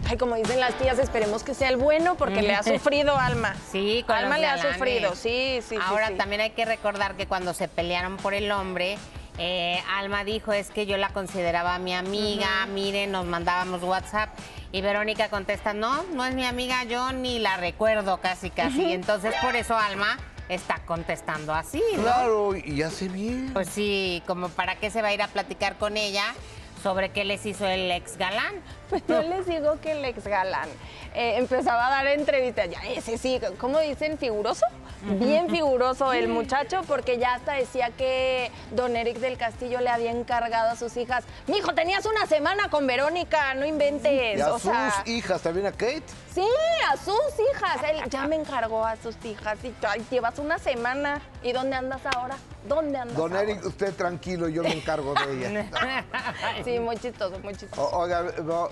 Ay, 0.08 0.16
como 0.18 0.36
dicen 0.36 0.60
las 0.60 0.76
tías, 0.78 0.98
esperemos 0.98 1.42
que 1.42 1.52
sea 1.54 1.68
el 1.68 1.76
bueno 1.76 2.16
porque 2.16 2.42
le 2.42 2.54
ha 2.54 2.62
sufrido 2.62 3.16
Alma. 3.18 3.56
Sí, 3.72 4.04
con 4.06 4.14
Alma 4.16 4.38
los 4.38 4.40
le 4.40 4.46
ha 4.46 4.72
sufrido, 4.74 5.14
sí, 5.16 5.58
sí. 5.62 5.70
sí, 5.70 5.76
Ahora 5.82 6.08
sí. 6.08 6.14
también 6.14 6.40
hay 6.42 6.50
que 6.50 6.64
recordar 6.64 7.16
que 7.16 7.26
cuando 7.26 7.54
se 7.54 7.66
pelearon 7.66 8.16
por 8.16 8.32
el 8.34 8.52
hombre, 8.52 8.98
eh, 9.38 9.82
Alma 9.94 10.24
dijo 10.24 10.52
es 10.52 10.70
que 10.70 10.86
yo 10.86 10.96
la 10.96 11.10
consideraba 11.10 11.78
mi 11.78 11.94
amiga, 11.94 12.66
miren, 12.66 13.12
nos 13.12 13.26
mandábamos 13.26 13.82
WhatsApp 13.82 14.30
y 14.72 14.80
Verónica 14.80 15.28
contesta, 15.28 15.74
no, 15.74 16.02
no 16.14 16.24
es 16.24 16.34
mi 16.34 16.46
amiga, 16.46 16.84
yo 16.84 17.12
ni 17.12 17.38
la 17.38 17.56
recuerdo 17.56 18.18
casi 18.18 18.50
casi. 18.50 18.92
Entonces 18.92 19.34
por 19.42 19.54
eso 19.56 19.76
Alma 19.76 20.18
está 20.48 20.80
contestando 20.86 21.54
así, 21.54 21.82
¿no? 21.96 22.02
Claro, 22.02 22.56
y 22.56 22.82
hace 22.82 23.08
bien. 23.08 23.50
Pues 23.52 23.68
sí, 23.68 24.22
como 24.26 24.48
para 24.48 24.76
qué 24.76 24.90
se 24.90 25.02
va 25.02 25.08
a 25.08 25.14
ir 25.14 25.22
a 25.22 25.28
platicar 25.28 25.76
con 25.76 25.96
ella 25.96 26.34
sobre 26.82 27.10
qué 27.10 27.24
les 27.24 27.44
hizo 27.46 27.66
el 27.66 27.90
ex 27.90 28.16
galán. 28.16 28.54
Pues 28.88 29.02
yo 29.08 29.22
les 29.22 29.46
digo 29.46 29.80
que 29.80 29.92
el 29.92 30.04
ex 30.04 30.26
galán 30.26 30.68
eh, 31.14 31.36
empezaba 31.36 31.88
a 31.88 31.90
dar 31.90 32.06
entrevistas, 32.06 32.70
ya 32.70 32.80
ese 32.88 33.18
sí, 33.18 33.40
¿cómo 33.58 33.80
dicen? 33.80 34.18
¿Figuroso? 34.18 34.64
Bien 35.02 35.48
figuroso 35.50 36.12
el 36.12 36.28
muchacho, 36.28 36.80
porque 36.88 37.18
ya 37.18 37.34
hasta 37.34 37.52
decía 37.52 37.90
que 37.90 38.50
don 38.72 38.96
Eric 38.96 39.18
del 39.18 39.36
Castillo 39.36 39.80
le 39.80 39.90
había 39.90 40.10
encargado 40.10 40.70
a 40.70 40.76
sus 40.76 40.96
hijas, 40.96 41.24
mijo, 41.46 41.74
tenías 41.74 42.06
una 42.06 42.26
semana 42.26 42.70
con 42.70 42.86
Verónica, 42.86 43.54
no 43.54 43.66
inventes. 43.66 44.38
Y 44.38 44.40
a 44.40 44.52
o 44.52 44.58
sea, 44.58 44.90
sus 45.04 45.08
hijas, 45.08 45.42
también 45.42 45.66
a 45.66 45.72
Kate. 45.72 46.02
Sí, 46.34 46.46
a 46.90 46.96
sus 46.96 47.14
hijas. 47.52 47.78
Él 47.90 48.10
ya 48.10 48.26
me 48.26 48.36
encargó 48.36 48.84
a 48.84 48.96
sus 48.96 49.16
hijas. 49.24 49.58
Y 49.62 49.74
ay, 49.86 50.04
llevas 50.10 50.38
una 50.38 50.58
semana. 50.58 51.20
¿Y 51.42 51.52
dónde 51.52 51.76
andas 51.76 52.00
ahora? 52.14 52.36
¿Dónde 52.68 52.98
andas 52.98 53.16
Don 53.16 53.32
ahora? 53.32 53.42
Eric, 53.44 53.64
usted 53.64 53.94
tranquilo, 53.94 54.48
yo 54.48 54.62
me 54.62 54.72
encargo 54.72 55.14
de 55.14 55.48
ella. 55.48 55.66
Sí, 56.64 56.78
muy 56.78 56.96
chistoso, 56.96 57.38
muy 57.40 57.54
chistoso. 57.54 57.82
O- 57.82 57.98
oiga, 58.00 58.24
no, 58.42 58.68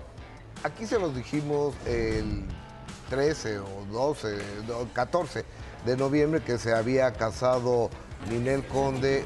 aquí 0.63 0.87
se 0.87 0.99
los 0.99 1.15
dijimos 1.15 1.75
el 1.87 2.45
13 3.11 3.59
o 3.59 3.69
12, 3.91 4.39
no, 4.67 4.89
14 4.93 5.45
de 5.85 5.97
noviembre 5.97 6.41
que 6.41 6.59
se 6.59 6.75
había 6.75 7.13
casado 7.13 7.91
Ninel 8.31 8.67
Conde, 8.67 9.25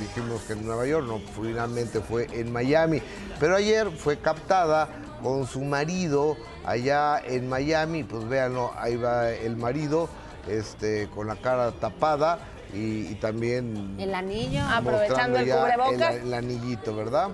dijimos 0.00 0.42
que 0.42 0.54
en 0.54 0.66
Nueva 0.66 0.86
York, 0.86 1.06
no, 1.06 1.20
finalmente 1.40 2.00
fue 2.00 2.26
en 2.32 2.52
Miami. 2.52 3.02
Pero 3.40 3.56
ayer 3.56 3.90
fue 3.90 4.18
captada 4.18 4.88
con 5.22 5.46
su 5.46 5.62
marido 5.62 6.36
allá 6.64 7.18
en 7.24 7.48
Miami, 7.48 8.04
pues 8.04 8.28
véanlo, 8.28 8.72
ahí 8.76 8.96
va 8.96 9.30
el 9.30 9.56
marido, 9.56 10.08
este, 10.48 11.08
con 11.14 11.26
la 11.26 11.36
cara 11.36 11.72
tapada 11.72 12.38
y, 12.74 13.06
y 13.06 13.14
también 13.14 13.96
El 13.98 14.14
anillo. 14.14 14.62
Aprovechando 14.68 15.38
el 15.38 15.48
cubrebocas. 15.50 16.16
El, 16.16 16.26
el 16.26 16.34
anillito, 16.34 16.94
¿verdad? 16.94 17.30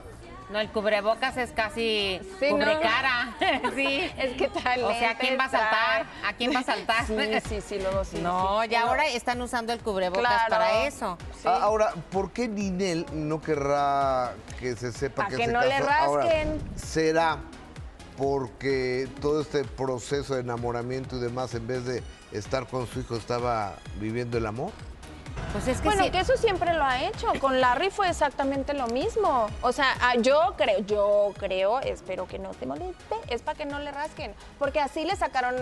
No, 0.51 0.59
el 0.59 0.69
cubrebocas 0.71 1.37
es 1.37 1.53
casi 1.53 2.21
Sí, 2.41 2.47
¿no? 2.51 2.57
cubrecara. 2.59 3.35
sí. 3.77 4.11
Es 4.19 4.37
que 4.37 4.49
tal. 4.49 4.83
O 4.83 4.93
sea, 4.93 5.11
¿a 5.11 5.15
quién 5.19 5.39
va 5.39 5.45
a 5.45 5.49
saltar? 5.51 6.07
¿A 6.27 6.33
quién 6.33 6.53
va 6.55 6.59
a 6.61 6.65
saltar? 6.65 7.07
Sí, 7.07 7.15
sí, 7.49 7.61
sí, 7.61 7.79
luego 7.79 8.05
sí. 8.05 8.19
No, 8.23 8.63
sí. 8.63 8.69
ya 8.69 8.83
ahora 8.83 9.07
están 9.07 9.41
usando 9.43 9.73
el 9.73 9.79
cubrebocas 9.81 10.23
Claro. 10.47 10.51
para 10.51 10.87
eso. 10.87 11.17
Sí. 11.35 11.43
Ah, 11.47 11.61
Ahora, 11.63 11.93
¿por 12.11 12.33
qué 12.33 12.49
Ninel 12.49 13.07
no 13.13 13.41
querrá 13.41 14.33
que 14.59 14.75
se 14.75 14.91
sepa 14.93 15.25
Pa' 15.25 15.29
que, 15.29 15.37
que 15.37 15.47
se 15.47 15.53
no 15.53 15.61
le 15.61 15.69
casó? 15.79 15.91
Ahora, 15.91 16.25
rasquen. 16.25 16.61
¿Será 16.77 17.39
porque 18.19 19.09
todo 19.21 19.41
este 19.43 19.65
proceso 19.65 20.35
de 20.35 20.41
enamoramiento 20.41 21.17
y 21.17 21.21
demás, 21.21 21.55
en 21.55 21.67
vez 21.67 21.85
de 21.87 22.03
estar 22.33 22.67
con 22.67 22.87
su 22.87 23.01
hijo, 23.01 23.17
estaba 23.17 23.77
viviendo 23.99 24.37
el 24.37 24.47
amor? 24.47 24.73
Pues 25.53 25.67
es 25.67 25.79
que 25.81 25.85
Bueno, 25.89 26.05
sí. 26.05 26.11
que 26.11 26.21
eso 26.21 26.37
siempre 26.37 26.75
lo 26.75 26.85
ha 26.85 27.03
hecho. 27.03 27.27
Con 27.41 27.61
Larry 27.61 27.91
fue 27.91 28.09
exactamente 28.09 28.73
lo 28.73 28.87
mismo. 28.87 29.49
O 29.63 29.73
sea, 29.73 29.97
ah, 30.01 30.15
yo 30.17 30.55
creo, 30.57 30.79
yo 30.81 31.33
creo, 31.39 31.81
espero 31.81 32.27
que 32.29 32.39
no 32.39 32.51
te 32.51 32.67
moleste, 32.67 33.17
es 33.29 33.43
para 33.43 33.59
que 33.59 33.65
no 33.67 33.79
le 33.81 33.91
rasquen. 33.91 34.33
Porque 34.59 34.81
así 34.81 35.05
le 35.05 35.17
sacaron 35.17 35.57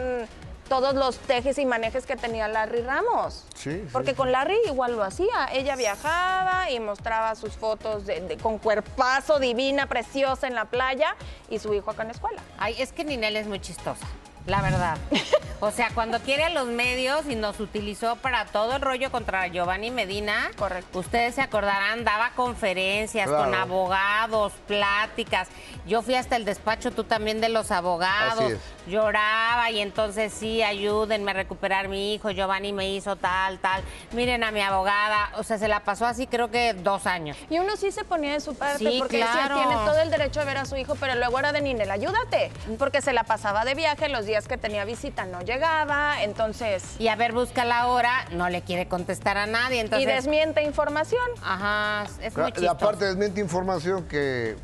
todos 0.69 0.95
los 0.95 1.17
tejes 1.17 1.57
y 1.57 1.65
manejes 1.65 2.05
que 2.05 2.17
tenía 2.17 2.47
Larry 2.49 2.83
Ramos. 2.83 3.47
Sí. 3.55 3.83
Porque 3.91 4.15
con 4.15 4.31
Larry 4.31 4.59
igual 4.67 4.95
lo 4.97 5.03
hacía. 5.03 5.49
Ella 5.53 5.75
viajaba 5.77 6.71
y 6.71 6.79
mostraba 6.81 7.35
sus 7.37 7.57
fotos 7.57 8.05
de- 8.05 8.21
de- 8.21 8.37
con 8.37 8.59
cuerpazo 8.59 9.39
divina, 9.39 9.87
preciosa 9.87 10.47
en 10.47 10.55
la 10.55 10.67
playa 10.67 11.17
y 11.49 11.59
su 11.61 11.73
hijo 11.73 11.91
acá 11.91 12.03
en 12.03 12.09
la 12.09 12.13
escuela. 12.15 12.43
Ay, 12.59 12.77
es 12.83 12.93
que 12.93 13.05
Ninel 13.05 13.37
es 13.37 13.47
muy 13.47 13.61
chistosa, 13.61 14.05
la 14.47 14.63
verdad. 14.63 14.99
O 15.61 15.73
sea, 15.73 15.91
cuando 15.93 16.21
quiere 16.21 16.45
a 16.45 16.51
los 16.51 16.69
medios 16.69 17.27
y 17.29 17.35
nos 17.35 17.59
utilizó 17.59 18.15
para 18.15 18.45
todo 18.45 18.77
el 18.77 18.81
rollo 18.81 19.11
contra 19.11 19.49
Giovanni 19.49 19.91
Medina, 19.91 20.53
Correcto. 20.57 21.01
ustedes 21.01 21.35
se 21.35 21.41
acordarán, 21.41 22.05
daba 22.05 22.31
conferencias 22.37 23.27
Claro. 23.27 23.43
con 23.43 23.55
abogados, 23.57 24.53
pláticas. 24.69 25.49
Yo 25.85 26.03
fui 26.03 26.15
hasta 26.15 26.37
el 26.37 26.45
despacho, 26.45 26.93
tú 26.93 27.03
también 27.03 27.41
de 27.41 27.49
los 27.49 27.73
abogados. 27.73 28.53
Lloraba 28.89 29.71
y 29.71 29.81
entonces 29.81 30.33
sí, 30.33 30.63
ayúdenme 30.63 31.31
a 31.31 31.35
recuperar 31.35 31.89
mi 31.89 32.15
hijo. 32.15 32.31
Giovanni 32.31 32.73
me 32.73 32.91
hizo 32.91 33.17
tal, 33.17 33.59
tal. 33.59 33.83
Miren 34.13 34.43
a 34.45 34.51
mi 34.51 34.61
abogada. 34.61 35.31
O 35.37 35.43
sea, 35.43 35.59
se 35.59 35.69
la 35.69 35.81
pasó 35.81 36.07
así 36.07 36.27
creo 36.27 36.51
que 36.51 36.75
dos 36.75 37.07
años. 37.07 37.37
Y 37.51 37.59
uno 37.59 37.77
sí 37.77 37.93
se 37.93 38.05
ponía 38.05 38.33
de 38.33 38.41
su 38.41 38.55
parte 38.55 38.79
Sí, 38.79 38.97
porque 38.99 39.19
decía, 39.19 39.33
claro. 39.47 39.57
tiene 39.57 39.75
todo 39.75 40.01
el 40.01 40.11
derecho 40.11 40.41
de 40.41 40.47
ver 40.47 40.57
a 40.59 40.65
su 40.65 40.77
hijo, 40.77 40.95
pero 40.97 41.15
luego 41.15 41.39
era 41.39 41.53
de 41.53 41.61
Ninel, 41.61 41.91
ayúdate, 41.91 42.51
porque 42.79 43.01
se 43.03 43.13
la 43.13 43.25
pasaba 43.25 43.65
de 43.65 43.75
viaje, 43.75 44.09
los 44.09 44.25
días 44.27 44.49
que 44.49 44.57
tenía 44.59 44.85
visita 44.85 45.25
no 45.27 45.43
llegaba, 45.43 46.23
entonces... 46.23 46.97
Y 46.99 47.09
a 47.09 47.17
ver, 47.17 47.33
busca 47.33 47.65
la 47.65 47.89
hora, 47.89 48.27
no 48.33 48.49
le 48.49 48.63
quiere 48.63 48.89
contestar 48.89 49.37
a 49.37 49.47
nadie. 49.47 49.81
Entonces, 49.81 50.09
y 50.09 50.13
desmiente 50.13 50.63
información. 50.63 51.23
Ajá, 51.43 52.05
es 52.05 52.19
muy 52.21 52.31
Claro, 52.31 52.49
y 52.49 52.53
chistoso. 52.53 52.71
aparte 52.73 53.05
desmiente 53.05 53.41
información 53.41 54.07
que, 54.09 54.57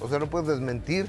o 0.00 0.08
sea, 0.08 0.18
no 0.18 0.26
puedes 0.28 0.48
desmentir 0.48 1.08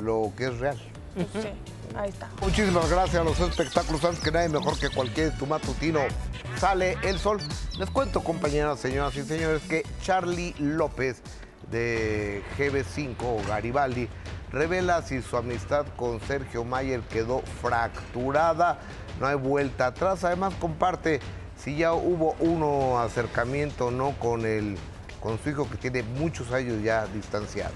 lo 0.00 0.32
que 0.36 0.46
es 0.46 0.58
real. 0.58 0.78
Sí, 1.16 1.48
ahí 1.96 2.10
está. 2.10 2.28
Muchísimas 2.40 2.90
gracias 2.90 3.20
a 3.20 3.24
los 3.24 3.38
espectáculos, 3.40 4.04
antes 4.04 4.22
que 4.22 4.30
nadie, 4.30 4.48
mejor 4.48 4.78
que 4.78 4.90
cualquier 4.90 5.36
tu 5.36 5.46
matutino. 5.46 6.00
Sale 6.58 6.96
el 7.02 7.18
sol. 7.18 7.38
Les 7.78 7.90
cuento, 7.90 8.22
compañeras, 8.22 8.80
señoras 8.80 9.16
y 9.16 9.22
señores, 9.22 9.62
que 9.62 9.84
Charlie 10.02 10.54
López 10.58 11.22
de 11.70 12.42
GB5 12.58 13.16
o 13.22 13.48
Garibaldi 13.48 14.08
revela 14.52 15.02
si 15.02 15.20
su 15.22 15.36
amistad 15.36 15.86
con 15.96 16.20
Sergio 16.20 16.64
Mayer 16.64 17.00
quedó 17.02 17.42
fracturada. 17.60 18.78
No 19.20 19.26
hay 19.26 19.36
vuelta 19.36 19.88
atrás. 19.88 20.24
Además, 20.24 20.54
comparte 20.60 21.20
si 21.56 21.76
ya 21.76 21.92
hubo 21.94 22.36
uno 22.40 23.00
acercamiento 23.00 23.86
o 23.86 23.90
no 23.90 24.12
con, 24.18 24.44
el, 24.46 24.76
con 25.20 25.38
su 25.38 25.50
hijo 25.50 25.68
que 25.68 25.76
tiene 25.76 26.02
muchos 26.02 26.52
años 26.52 26.82
ya 26.82 27.06
distanciado. 27.06 27.74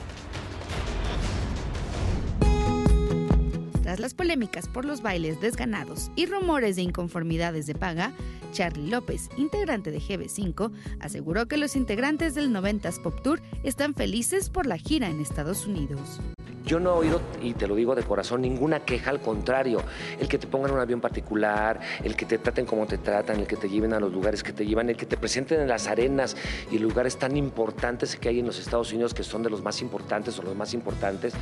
Tras 3.88 4.00
las 4.00 4.12
polémicas 4.12 4.68
por 4.68 4.84
los 4.84 5.00
bailes 5.00 5.40
desganados 5.40 6.10
y 6.14 6.26
rumores 6.26 6.76
de 6.76 6.82
inconformidades 6.82 7.66
de 7.66 7.74
paga, 7.74 8.12
Charlie 8.52 8.90
López, 8.90 9.30
integrante 9.38 9.90
de 9.90 9.98
GB5, 9.98 10.70
aseguró 11.00 11.48
que 11.48 11.56
los 11.56 11.74
integrantes 11.74 12.34
del 12.34 12.54
90s 12.54 13.00
Pop 13.00 13.18
Tour 13.22 13.40
están 13.62 13.94
felices 13.94 14.50
por 14.50 14.66
la 14.66 14.76
gira 14.76 15.08
en 15.08 15.22
Estados 15.22 15.66
Unidos. 15.66 16.20
Yo 16.68 16.78
no 16.78 16.90
he 16.90 16.98
oído, 16.98 17.22
y 17.40 17.54
te 17.54 17.66
lo 17.66 17.74
digo 17.76 17.94
de 17.94 18.02
corazón, 18.02 18.42
ninguna 18.42 18.80
queja, 18.80 19.08
al 19.08 19.22
contrario. 19.22 19.80
El 20.20 20.28
que 20.28 20.36
te 20.36 20.46
pongan 20.46 20.72
un 20.72 20.80
avión 20.80 21.00
particular, 21.00 21.80
el 22.04 22.14
que 22.14 22.26
te 22.26 22.36
traten 22.36 22.66
como 22.66 22.86
te 22.86 22.98
tratan, 22.98 23.40
el 23.40 23.46
que 23.46 23.56
te 23.56 23.70
lleven 23.70 23.94
a 23.94 24.00
los 24.00 24.12
lugares 24.12 24.42
que 24.42 24.52
te 24.52 24.66
llevan, 24.66 24.90
el 24.90 24.96
que 24.98 25.06
te 25.06 25.16
presenten 25.16 25.62
en 25.62 25.68
las 25.68 25.88
arenas 25.88 26.36
y 26.70 26.78
lugares 26.78 27.16
tan 27.16 27.38
importantes 27.38 28.16
que 28.16 28.28
hay 28.28 28.40
en 28.40 28.46
los 28.46 28.58
Estados 28.58 28.92
Unidos, 28.92 29.14
que 29.14 29.22
son 29.22 29.42
de 29.42 29.48
los 29.48 29.62
más 29.62 29.80
importantes 29.80 30.38
o 30.38 30.42
los 30.42 30.54
más 30.54 30.74
importantes, 30.74 31.32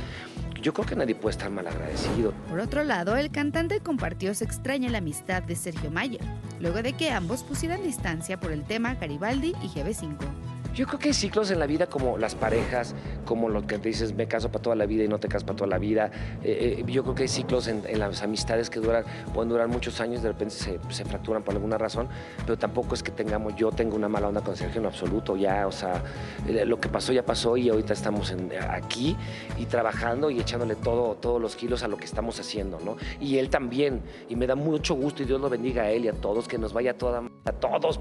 yo 0.67 0.73
creo 0.73 0.85
que 0.85 0.97
nadie 0.97 1.15
puede 1.15 1.31
estar 1.31 1.49
mal 1.49 1.65
agradecido. 1.65 2.33
Por 2.49 2.59
otro 2.59 2.83
lado, 2.83 3.15
el 3.15 3.31
cantante 3.31 3.79
compartió 3.79 4.35
su 4.35 4.43
extraña 4.43 4.89
la 4.89 4.97
amistad 4.97 5.41
de 5.41 5.55
Sergio 5.55 5.89
Mayer, 5.91 6.19
luego 6.59 6.81
de 6.81 6.91
que 6.91 7.09
ambos 7.09 7.43
pusieran 7.43 7.83
distancia 7.83 8.37
por 8.37 8.51
el 8.51 8.65
tema 8.65 8.95
Garibaldi 8.95 9.55
y 9.63 9.69
GB5. 9.69 10.56
Yo 10.77 10.85
creo 10.85 10.99
que 10.99 11.07
hay 11.07 11.13
ciclos 11.15 11.49
en 11.49 11.57
la 11.57 11.65
vida 11.65 11.87
como 11.87 12.19
las 12.19 12.35
parejas, 12.35 12.93
como 13.25 13.49
lo 13.49 13.65
que 13.65 13.79
te 13.79 13.87
dices, 13.87 14.13
me 14.13 14.27
caso 14.27 14.49
para 14.49 14.61
toda 14.61 14.75
la 14.75 14.85
vida 14.85 15.03
y 15.03 15.07
no 15.07 15.19
te 15.19 15.27
casas 15.27 15.43
para 15.43 15.55
toda 15.55 15.67
la 15.67 15.79
vida. 15.79 16.11
Eh, 16.43 16.77
eh, 16.77 16.83
yo 16.85 17.01
creo 17.01 17.15
que 17.15 17.23
hay 17.23 17.27
ciclos 17.27 17.67
en, 17.67 17.81
las 17.97 18.21
amistades 18.21 18.69
que 18.69 18.79
duran, 18.79 19.03
pueden 19.33 19.49
durar 19.49 19.69
muchos 19.69 19.99
años, 20.01 20.21
de 20.21 20.27
repente 20.27 20.53
se, 20.53 20.79
se 20.89 21.03
fracturan 21.03 21.41
por 21.41 21.55
alguna 21.55 21.79
razón, 21.79 22.07
pero 22.45 22.59
tampoco 22.59 22.93
es 22.93 23.01
que 23.01 23.09
tengamos, 23.09 23.55
yo 23.55 23.71
tengo 23.71 23.95
una 23.95 24.07
mala 24.07 24.27
onda 24.27 24.41
con 24.41 24.55
Sergio 24.55 24.79
en 24.79 24.85
absoluto, 24.85 25.35
ya, 25.35 25.65
o 25.65 25.71
sea, 25.71 26.03
eh, 26.47 26.63
lo 26.63 26.79
que 26.79 26.89
pasó 26.89 27.11
ya 27.11 27.25
pasó 27.25 27.57
y 27.57 27.69
ahorita 27.69 27.93
estamos 27.93 28.31
aquí 28.69 29.17
y 29.57 29.65
trabajando 29.65 30.29
y 30.29 30.39
echándole 30.39 30.75
todo, 30.75 31.15
todos 31.15 31.41
los 31.41 31.55
kilos 31.55 31.81
a 31.81 31.87
lo 31.87 31.97
que 31.97 32.05
estamos 32.05 32.39
haciendo, 32.39 32.79
¿no? 32.85 32.97
Y 33.19 33.39
él 33.39 33.49
también, 33.49 34.03
y 34.29 34.35
me 34.35 34.45
da 34.45 34.53
mucho 34.53 34.93
gusto 34.93 35.23
y 35.23 35.25
Dios 35.25 35.41
lo 35.41 35.49
bendiga 35.49 35.81
a 35.81 35.89
él 35.89 36.05
y 36.05 36.09
a 36.09 36.13
todos, 36.13 36.47
que 36.47 36.59
nos 36.59 36.71
vaya 36.71 36.95
toda, 36.95 37.23
a 37.45 37.51
todos. 37.51 37.99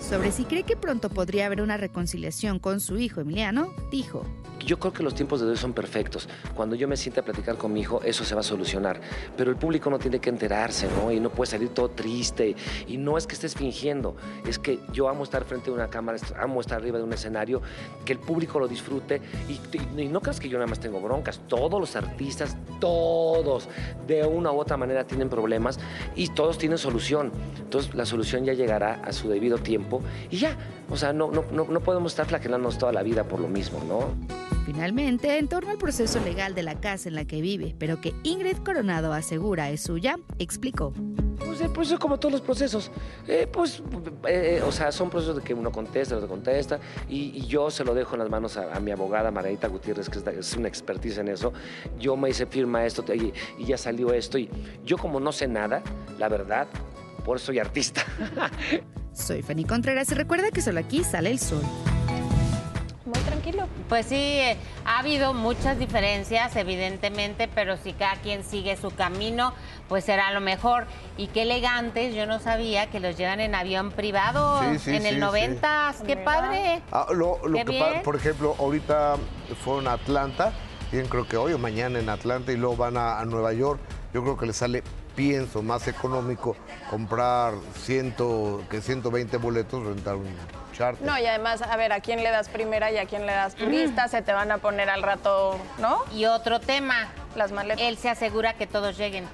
Sobre 0.00 0.32
si 0.32 0.44
cree 0.44 0.64
que 0.64 0.76
pronto 0.76 1.08
podría 1.08 1.46
haber 1.46 1.60
una 1.62 1.76
reconciliación 1.76 2.58
con 2.58 2.80
su 2.80 2.98
hijo 2.98 3.20
Emiliano, 3.20 3.72
dijo, 3.92 4.24
Yo 4.66 4.78
creo 4.78 4.92
que 4.92 5.02
los 5.02 5.14
tiempos 5.14 5.40
de 5.40 5.46
Dios 5.46 5.60
son 5.60 5.72
perfectos. 5.72 6.28
Cuando 6.54 6.74
yo 6.74 6.88
me 6.88 6.96
siente 6.96 7.20
a 7.20 7.24
platicar 7.24 7.56
con 7.56 7.72
mi 7.72 7.80
hijo, 7.80 8.02
eso 8.02 8.24
se 8.24 8.34
va 8.34 8.40
a 8.40 8.44
solucionar. 8.44 9.00
Pero 9.36 9.50
el 9.50 9.56
público 9.56 9.88
no 9.88 9.98
tiene 9.98 10.18
que 10.18 10.28
enterarse, 10.30 10.88
¿no? 11.00 11.12
Y 11.12 11.20
no 11.20 11.30
puede 11.30 11.50
salir 11.50 11.68
todo 11.70 11.90
triste. 11.90 12.56
Y 12.88 12.96
no 12.96 13.16
es 13.18 13.26
que 13.26 13.34
estés 13.34 13.54
fingiendo, 13.54 14.16
es 14.46 14.58
que 14.58 14.80
yo 14.92 15.08
amo 15.08 15.22
estar 15.24 15.44
frente 15.44 15.70
a 15.70 15.74
una 15.74 15.88
cámara, 15.88 16.18
amo 16.40 16.60
estar 16.60 16.78
arriba 16.78 16.98
de 16.98 17.04
un 17.04 17.12
escenario, 17.12 17.62
que 18.04 18.12
el 18.12 18.18
público 18.18 18.58
lo 18.58 18.66
disfrute. 18.68 19.20
Y, 19.48 19.60
y- 20.02 20.08
no 20.08 20.20
creas 20.20 20.40
que 20.40 20.48
yo 20.48 20.58
nada 20.58 20.66
más 20.68 20.80
tengo 20.80 21.00
broncas. 21.00 21.40
Todos 21.46 21.78
los 21.80 21.94
artistas, 21.96 22.56
todos, 22.80 23.68
de 24.08 24.26
una 24.26 24.50
u 24.50 24.58
otra 24.58 24.76
manera 24.76 25.04
tienen 25.06 25.28
problemas 25.28 25.78
y 26.16 26.28
todos 26.28 26.58
tienen 26.58 26.78
solución. 26.78 27.32
Entonces 27.60 27.94
la 27.94 28.04
solución 28.04 28.44
ya 28.44 28.52
llegará 28.54 28.94
a 29.04 29.12
su 29.12 29.28
debido 29.28 29.56
tiempo 29.58 29.89
y 30.30 30.38
ya. 30.38 30.56
O 30.90 30.96
sea, 30.96 31.12
no, 31.12 31.30
no, 31.30 31.44
no, 31.50 31.80
podemos 31.80 32.12
estar 32.12 32.26
flagelándonos 32.26 32.78
toda 32.78 32.92
la 32.92 33.02
vida 33.02 33.24
por 33.24 33.40
lo 33.40 33.48
mismo, 33.48 33.82
¿no? 33.86 34.14
Finalmente, 34.66 35.38
en 35.38 35.48
torno 35.48 35.70
al 35.70 35.78
proceso 35.78 36.20
legal 36.20 36.54
de 36.54 36.62
la 36.62 36.80
casa 36.80 37.08
en 37.08 37.14
la 37.14 37.24
que 37.24 37.40
vive, 37.40 37.74
pero 37.78 38.00
que 38.00 38.12
Ingrid 38.22 38.58
Coronado 38.58 39.12
asegura 39.12 39.70
es 39.70 39.82
suya, 39.82 40.18
explicó. 40.38 40.92
Pues 41.44 41.60
el 41.60 41.70
proceso 41.70 41.98
como 41.98 42.18
todos 42.18 42.32
los 42.32 42.40
procesos. 42.40 42.90
Eh, 43.26 43.48
pues, 43.50 43.82
eh, 44.28 44.62
o 44.64 44.70
sea, 44.70 44.92
son 44.92 45.10
procesos 45.10 45.36
de 45.36 45.42
que 45.42 45.54
uno 45.54 45.72
contesta, 45.72 46.16
otro 46.16 46.28
contesta, 46.28 46.78
y, 47.08 47.32
y 47.36 47.46
yo 47.46 47.70
se 47.70 47.84
lo 47.84 47.94
dejo 47.94 48.14
en 48.14 48.20
las 48.20 48.30
manos 48.30 48.56
a, 48.56 48.74
a 48.74 48.80
mi 48.80 48.90
abogada, 48.90 49.30
Margarita 49.30 49.66
Gutiérrez, 49.68 50.08
que 50.08 50.18
es, 50.38 50.56
una 50.56 50.68
expertise 50.68 51.18
en 51.18 51.28
eso. 51.28 51.52
Yo 51.98 52.16
me 52.16 52.30
hice 52.30 52.46
firma 52.46 52.84
esto 52.84 53.04
y, 53.14 53.32
y 53.58 53.64
ya 53.64 53.78
salió 53.78 54.12
esto, 54.12 54.38
y 54.38 54.50
yo 54.84 54.98
como 54.98 55.18
no 55.18 55.32
sé 55.32 55.48
nada, 55.48 55.82
la 56.18 56.28
verdad, 56.28 56.68
por 57.30 57.36
eso 57.36 57.46
soy 57.46 57.60
artista. 57.60 58.02
Soy 59.12 59.40
Fanny 59.42 59.62
Contreras 59.64 60.10
y 60.10 60.16
recuerda 60.16 60.50
que 60.50 60.60
solo 60.60 60.80
aquí 60.80 61.04
sale 61.04 61.30
el 61.30 61.38
sol. 61.38 61.62
Muy 63.04 63.18
tranquilo. 63.20 63.68
Pues 63.88 64.06
sí, 64.06 64.16
eh, 64.16 64.56
ha 64.84 64.98
habido 64.98 65.32
muchas 65.32 65.78
diferencias, 65.78 66.56
evidentemente, 66.56 67.46
pero 67.54 67.76
si 67.76 67.92
cada 67.92 68.16
quien 68.16 68.42
sigue 68.42 68.76
su 68.76 68.90
camino, 68.90 69.54
pues 69.88 70.06
será 70.06 70.32
lo 70.32 70.40
mejor. 70.40 70.86
Y 71.16 71.28
qué 71.28 71.42
elegantes, 71.42 72.16
yo 72.16 72.26
no 72.26 72.40
sabía 72.40 72.90
que 72.90 72.98
los 72.98 73.16
llevan 73.16 73.38
en 73.38 73.54
avión 73.54 73.92
privado 73.92 74.60
Sí, 74.72 74.78
sí, 74.80 74.96
en 74.96 75.06
el 75.06 75.14
sí, 75.14 75.20
90, 75.20 75.94
qué 76.04 76.16
Mira. 76.16 76.24
padre. 76.24 76.82
Ah, 76.90 77.06
lo 77.14 77.46
lo 77.46 77.58
Qué 77.58 77.64
que 77.64 77.78
pa- 77.78 78.02
por 78.02 78.16
ejemplo, 78.16 78.56
ahorita 78.58 79.14
fueron 79.62 79.86
a 79.86 79.92
Atlanta 79.92 80.52
Bien, 80.90 81.06
creo 81.06 81.28
que 81.28 81.36
hoy 81.36 81.52
o 81.52 81.58
mañana 81.58 82.00
en 82.00 82.08
Atlanta 82.08 82.50
y 82.50 82.56
luego 82.56 82.74
van 82.76 82.96
a, 82.96 83.20
a 83.20 83.24
Nueva 83.24 83.52
York. 83.52 83.78
Yo 84.12 84.22
creo 84.22 84.36
que 84.36 84.46
les 84.46 84.56
sale, 84.56 84.82
pienso, 85.20 85.62
más 85.62 85.86
económico 85.86 86.56
comprar 86.88 87.52
ciento, 87.74 88.62
que 88.70 88.80
120 88.80 89.36
boletos, 89.36 89.84
rentar 89.84 90.16
un 90.16 90.34
charter. 90.72 91.06
No, 91.06 91.18
y 91.18 91.26
además, 91.26 91.60
a 91.60 91.76
ver, 91.76 91.92
¿a 91.92 92.00
quién 92.00 92.22
le 92.22 92.30
das 92.30 92.48
primera 92.48 92.90
y 92.90 92.96
a 92.96 93.04
quién 93.04 93.26
le 93.26 93.32
das 93.32 93.54
turista? 93.54 94.08
Se 94.08 94.22
te 94.22 94.32
van 94.32 94.50
a 94.50 94.56
poner 94.58 94.88
al 94.88 95.02
rato, 95.02 95.58
¿no? 95.78 95.98
Y 96.14 96.24
otro 96.24 96.58
tema, 96.58 97.08
Las 97.36 97.52
maletas. 97.52 97.82
él 97.82 97.98
se 97.98 98.08
asegura 98.08 98.54
que 98.54 98.66
todos 98.66 98.96
lleguen. 98.96 99.26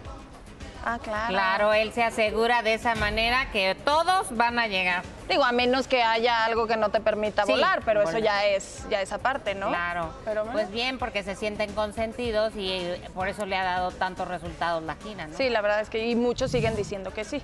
Ah, 0.88 1.01
claro. 1.03 1.29
Claro, 1.31 1.72
él 1.72 1.92
se 1.92 2.05
asegura 2.05 2.62
de 2.62 2.75
esa 2.75 2.94
manera 2.94 3.51
que 3.51 3.75
todos 3.85 4.37
van 4.37 4.57
a 4.61 4.68
llegar. 4.68 5.03
Digo, 5.29 5.44
a 5.44 5.51
menos 5.51 5.88
que 5.88 6.01
haya 6.05 6.44
algo 6.44 6.68
que 6.68 6.77
no 6.77 6.90
te 6.90 7.01
permita 7.01 7.44
Sí, 7.44 7.51
volar, 7.51 7.83
pero 7.85 8.03
eso 8.03 8.18
ya 8.18 8.44
es, 8.46 8.87
ya 8.88 9.01
es 9.01 9.12
aparte, 9.12 9.57
¿no? 9.57 9.70
Claro. 9.70 10.11
Pero 10.25 10.44
bueno. 10.44 10.53
Pues 10.53 10.70
bien, 10.70 11.01
porque 11.01 11.25
se 11.25 11.35
sienten 11.35 11.72
consentidos 11.72 12.55
y 12.55 12.70
eh, 12.70 13.11
por 13.14 13.27
eso 13.27 13.46
le 13.46 13.57
ha 13.57 13.64
dado 13.64 13.90
tantos 13.90 14.29
resultados 14.29 14.85
la 14.85 14.94
gira, 14.94 15.27
¿no? 15.27 15.37
Sí, 15.37 15.49
la 15.49 15.61
verdad 15.61 15.81
es 15.81 15.90
que 15.90 16.07
y 16.07 16.14
muchos 16.14 16.53
siguen 16.53 16.77
diciendo 16.77 17.12
que 17.12 17.25
sí, 17.25 17.42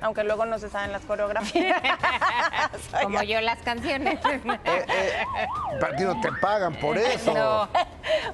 aunque 0.00 0.24
luego 0.24 0.44
no 0.46 0.58
se 0.58 0.68
saben 0.68 0.90
las 0.90 1.02
coreografías. 1.02 1.80
Como 3.02 3.22
yo 3.22 3.40
las 3.40 3.60
canciones. 3.60 4.18
Para 5.80 5.96
ti 5.96 6.02
no 6.02 6.20
te 6.20 6.32
pagan 6.40 6.74
por 6.74 6.98
eso. 6.98 7.32
No. 7.32 7.68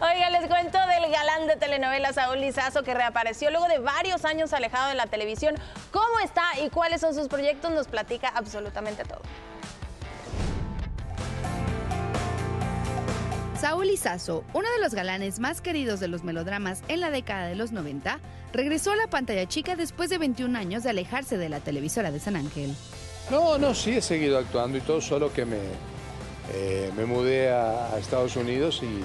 Oiga, 0.01 0.31
les 0.31 0.47
cuento 0.47 0.79
del 0.79 1.11
galán 1.11 1.47
de 1.47 1.57
telenovela 1.57 2.13
Saúl 2.13 2.41
Lizazo 2.41 2.83
que 2.83 2.95
reapareció 2.95 3.51
luego 3.51 3.67
de 3.67 3.79
varios 3.79 4.25
años 4.25 4.53
alejado 4.53 4.89
de 4.89 4.95
la 4.95 5.07
televisión. 5.07 5.57
¿Cómo 5.91 6.21
está 6.23 6.45
y 6.63 6.71
cuáles 6.71 7.01
son 7.01 7.15
sus 7.15 7.29
proyectos? 7.29 7.71
Nos 7.73 7.89
platica 7.89 8.29
absolutamente 8.29 9.05
todo. 9.05 9.21
Saúl 13.61 13.91
Izazo, 13.91 14.45
uno 14.53 14.69
de 14.71 14.81
los 14.81 14.95
galanes 14.95 15.41
más 15.41 15.61
queridos 15.61 15.99
de 15.99 16.07
los 16.07 16.23
melodramas 16.23 16.83
en 16.87 17.01
la 17.01 17.11
década 17.11 17.49
de 17.49 17.57
los 17.57 17.73
90, 17.73 18.21
regresó 18.53 18.93
a 18.93 18.97
la 18.97 19.09
pantalla 19.09 19.47
chica 19.49 19.75
después 19.75 20.11
de 20.11 20.19
21 20.19 20.57
años 20.57 20.85
de 20.85 20.91
alejarse 20.91 21.37
de 21.39 21.49
la 21.49 21.59
televisora 21.59 22.13
de 22.13 22.21
San 22.21 22.37
Ángel. 22.37 22.73
No, 23.31 23.59
no, 23.59 23.75
sí 23.75 23.97
he 23.97 24.01
seguido 24.01 24.39
actuando 24.39 24.79
y 24.79 24.81
todo, 24.81 25.01
solo 25.01 25.33
que 25.33 25.45
me, 25.45 25.59
eh, 26.53 26.93
me 26.97 27.05
mudé 27.05 27.51
a, 27.51 27.95
a 27.95 27.99
Estados 27.99 28.37
Unidos 28.37 28.81
y, 28.85 29.03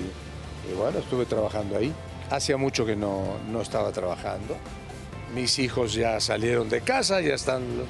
y 0.70 0.74
bueno, 0.76 1.00
estuve 1.00 1.26
trabajando 1.26 1.78
ahí. 1.78 1.94
Hacía 2.30 2.58
mucho 2.58 2.86
que 2.86 2.96
no, 2.96 3.24
no 3.52 3.62
estaba 3.62 3.92
trabajando. 3.92 4.56
Mis 5.36 5.60
hijos 5.60 5.94
ya 5.94 6.20
salieron 6.20 6.70
de 6.70 6.82
casa, 6.82 7.22
ya 7.22 7.34
están 7.36 7.64
lo- 7.78 7.86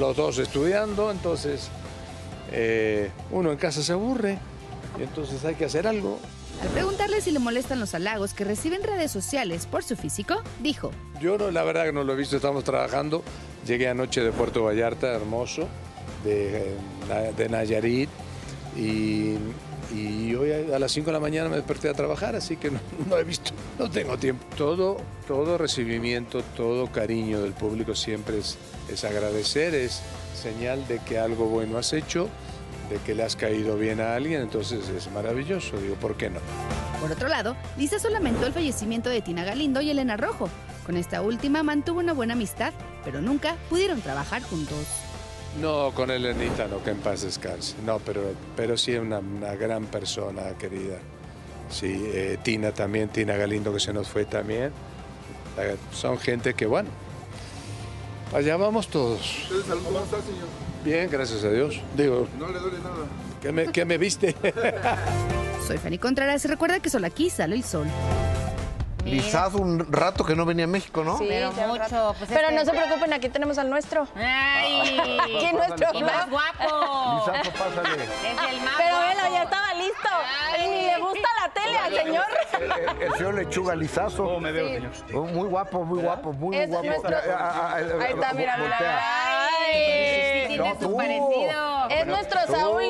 los 0.00 0.16
dos 0.16 0.38
estudiando, 0.38 1.10
entonces 1.10 1.68
eh, 2.52 3.10
uno 3.30 3.50
en 3.52 3.58
casa 3.58 3.82
se 3.82 3.92
aburre 3.92 4.38
y 4.98 5.02
entonces 5.02 5.44
hay 5.44 5.54
que 5.54 5.64
hacer 5.66 5.86
algo. 5.86 6.18
Al 6.62 6.68
preguntarle 6.68 7.20
si 7.20 7.30
le 7.30 7.38
molestan 7.38 7.80
los 7.80 7.94
halagos 7.94 8.34
que 8.34 8.44
recibe 8.44 8.76
en 8.76 8.82
redes 8.82 9.10
sociales 9.10 9.66
por 9.66 9.82
su 9.82 9.96
físico, 9.96 10.42
dijo, 10.60 10.90
Yo 11.20 11.38
no, 11.38 11.50
la 11.50 11.62
verdad 11.62 11.84
que 11.84 11.92
no 11.92 12.04
lo 12.04 12.12
he 12.12 12.16
visto, 12.16 12.36
estamos 12.36 12.64
trabajando. 12.64 13.22
Llegué 13.66 13.88
anoche 13.88 14.20
de 14.22 14.30
Puerto 14.32 14.64
Vallarta, 14.64 15.08
hermoso, 15.14 15.68
de, 16.24 16.74
Na- 17.08 17.32
de 17.32 17.48
Nayarit, 17.48 18.10
y, 18.76 19.34
y 19.92 20.34
hoy 20.34 20.52
a 20.52 20.78
las 20.78 20.92
5 20.92 21.06
de 21.06 21.12
la 21.12 21.20
mañana 21.20 21.48
me 21.48 21.56
desperté 21.56 21.88
a 21.88 21.94
trabajar, 21.94 22.36
así 22.36 22.56
que 22.56 22.70
no, 22.70 22.80
no 23.08 23.16
he 23.16 23.24
visto, 23.24 23.52
no 23.78 23.90
tengo 23.90 24.16
tiempo. 24.18 24.44
Todo, 24.56 24.98
todo 25.26 25.58
recibimiento, 25.58 26.42
todo 26.56 26.86
cariño 26.86 27.42
del 27.42 27.52
público 27.52 27.94
siempre 27.94 28.38
es, 28.38 28.58
es 28.88 29.04
agradecer, 29.04 29.74
es 29.74 30.02
señal 30.34 30.86
de 30.88 30.98
que 31.00 31.18
algo 31.18 31.46
bueno 31.46 31.78
has 31.78 31.92
hecho, 31.92 32.28
de 32.90 32.98
que 32.98 33.14
le 33.14 33.22
has 33.22 33.36
caído 33.36 33.76
bien 33.76 34.00
a 34.00 34.14
alguien, 34.14 34.42
entonces 34.42 34.88
es 34.88 35.10
maravilloso, 35.12 35.76
digo, 35.78 35.94
¿por 35.96 36.16
qué 36.16 36.30
no? 36.30 36.40
Por 37.00 37.12
otro 37.12 37.28
lado, 37.28 37.56
Lizazo 37.78 38.10
lamentó 38.10 38.46
el 38.46 38.52
fallecimiento 38.52 39.08
de 39.08 39.22
Tina 39.22 39.44
Galindo 39.44 39.80
y 39.80 39.90
Elena 39.90 40.16
Rojo. 40.16 40.50
Con 40.84 40.96
esta 40.96 41.22
última 41.22 41.62
mantuvo 41.62 42.00
una 42.00 42.12
buena 42.12 42.34
amistad, 42.34 42.72
pero 43.04 43.22
nunca 43.22 43.56
pudieron 43.68 44.00
trabajar 44.02 44.42
juntos. 44.42 44.86
No, 45.58 45.90
con 45.94 46.10
Elenita 46.10 46.68
no, 46.68 46.82
que 46.82 46.90
en 46.90 46.98
paz 46.98 47.22
descanse. 47.22 47.74
No, 47.84 47.98
pero, 47.98 48.22
pero 48.56 48.76
sí 48.76 48.94
una, 48.94 49.18
una 49.18 49.54
gran 49.54 49.86
persona, 49.86 50.42
querida. 50.58 50.98
Sí, 51.70 52.04
eh, 52.12 52.38
Tina 52.42 52.72
también, 52.72 53.08
Tina 53.08 53.36
Galindo 53.36 53.72
que 53.72 53.80
se 53.80 53.92
nos 53.92 54.08
fue 54.08 54.24
también. 54.24 54.72
Son 55.92 56.18
gente 56.18 56.54
que, 56.54 56.66
bueno, 56.66 56.88
allá 58.32 58.56
vamos 58.56 58.88
todos. 58.88 59.46
¿Cómo 59.48 60.00
está, 60.00 60.20
señor? 60.22 60.48
Bien, 60.84 61.08
gracias 61.10 61.44
a 61.44 61.50
Dios. 61.50 61.80
Digo, 61.96 62.26
No 62.38 62.48
le 62.48 62.58
duele 62.58 62.78
nada. 62.78 63.06
¿qué 63.42 63.52
me, 63.52 63.66
qué 63.72 63.84
me 63.84 63.98
viste? 63.98 64.34
Soy 65.66 65.78
Fanny 65.78 65.98
Contreras 65.98 66.44
y 66.44 66.48
recuerda 66.48 66.80
que 66.80 66.90
solo 66.90 67.06
aquí 67.06 67.28
sale 67.28 67.56
el 67.56 67.64
sol. 67.64 67.88
Lizazo 69.04 69.58
un 69.58 69.90
rato 69.92 70.24
que 70.24 70.34
no 70.36 70.44
venía 70.44 70.64
a 70.64 70.68
México, 70.68 71.02
¿no? 71.04 71.18
Sí, 71.18 71.26
Pero 71.28 71.52
mucho, 71.52 72.14
pues 72.18 72.30
Pero 72.32 72.50
no 72.50 72.64
se 72.64 72.70
preocupen, 72.70 73.12
aquí 73.12 73.28
tenemos 73.28 73.58
al 73.58 73.70
nuestro. 73.70 74.06
¡Ay! 74.16 74.98
Aquí 75.20 75.44
en 75.46 75.56
nuestro 75.56 75.88
Y 75.94 76.02
más 76.02 76.28
guapo. 76.30 77.24
Lizazo, 77.26 77.50
pásale. 77.52 78.04
Es 78.04 78.50
el 78.54 78.60
más 78.60 78.74
Pero 78.76 78.98
velo, 78.98 79.20
ya 79.34 79.42
estaba 79.44 79.74
listo. 79.74 80.08
Ay. 80.54 80.68
Ni 80.68 80.82
le 80.86 80.98
gusta 81.00 81.28
la 81.40 81.52
tele 81.52 81.78
al 81.78 81.94
señor. 81.94 82.26
El, 82.60 83.02
el 83.02 83.12
señor 83.14 83.34
Lechuga 83.34 83.74
Lizazo. 83.74 84.24
¿Cómo 84.24 84.40
me 84.40 84.52
veo, 84.52 84.68
Sí. 84.68 84.74
señor? 84.74 84.92
Oh, 85.14 85.24
Muy 85.24 85.48
guapo, 85.48 85.84
muy 85.84 86.00
guapo, 86.02 86.32
muy 86.32 86.56
Es 86.56 86.68
guapo. 86.68 86.86
nuestro- 86.86 87.16
Ah, 87.16 87.20
ah, 87.38 87.52
ah, 87.72 87.74
Ahí 87.76 88.12
está, 88.12 88.32
mira, 88.34 88.56
mira. 88.58 89.00
Ay, 89.02 90.46
sí, 90.48 90.56
No, 90.56 90.64
tiene 90.64 90.80
su 90.80 90.88
tú. 90.88 90.96
parecido. 90.96 91.88
Es 91.88 92.06
nuestro 92.06 92.40
Saúl 92.46 92.82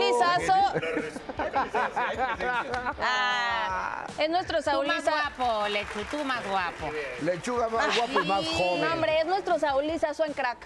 Ah, 3.03 4.07
es 4.19 4.31
nuestro 4.31 4.59
Tú 4.59 4.65
Saúl 4.65 4.87
más 4.87 5.05
guapo, 5.05 5.69
Lechu, 5.69 6.01
tú 6.11 6.25
más 6.25 6.47
guapo. 6.47 6.91
Lechuga 7.23 7.69
más 7.69 7.97
guapo 7.97 8.21
y 8.23 8.27
más 8.27 8.47
joven. 8.47 8.81
No, 8.83 8.93
hombre, 8.93 9.19
es 9.21 9.27
nuestro 9.27 9.59
Saúl 9.59 9.87
Lizazo 9.87 10.25
en 10.25 10.33
crack. 10.33 10.59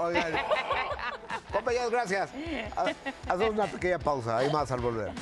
Oigan. 0.00 0.32
Compañeros, 1.52 1.90
gracias. 1.90 2.30
Ha- 2.76 3.32
Hacemos 3.32 3.50
una 3.54 3.66
pequeña 3.66 3.98
pausa. 3.98 4.38
Hay 4.38 4.50
más 4.50 4.70
al 4.72 4.80
volver. 4.80 5.12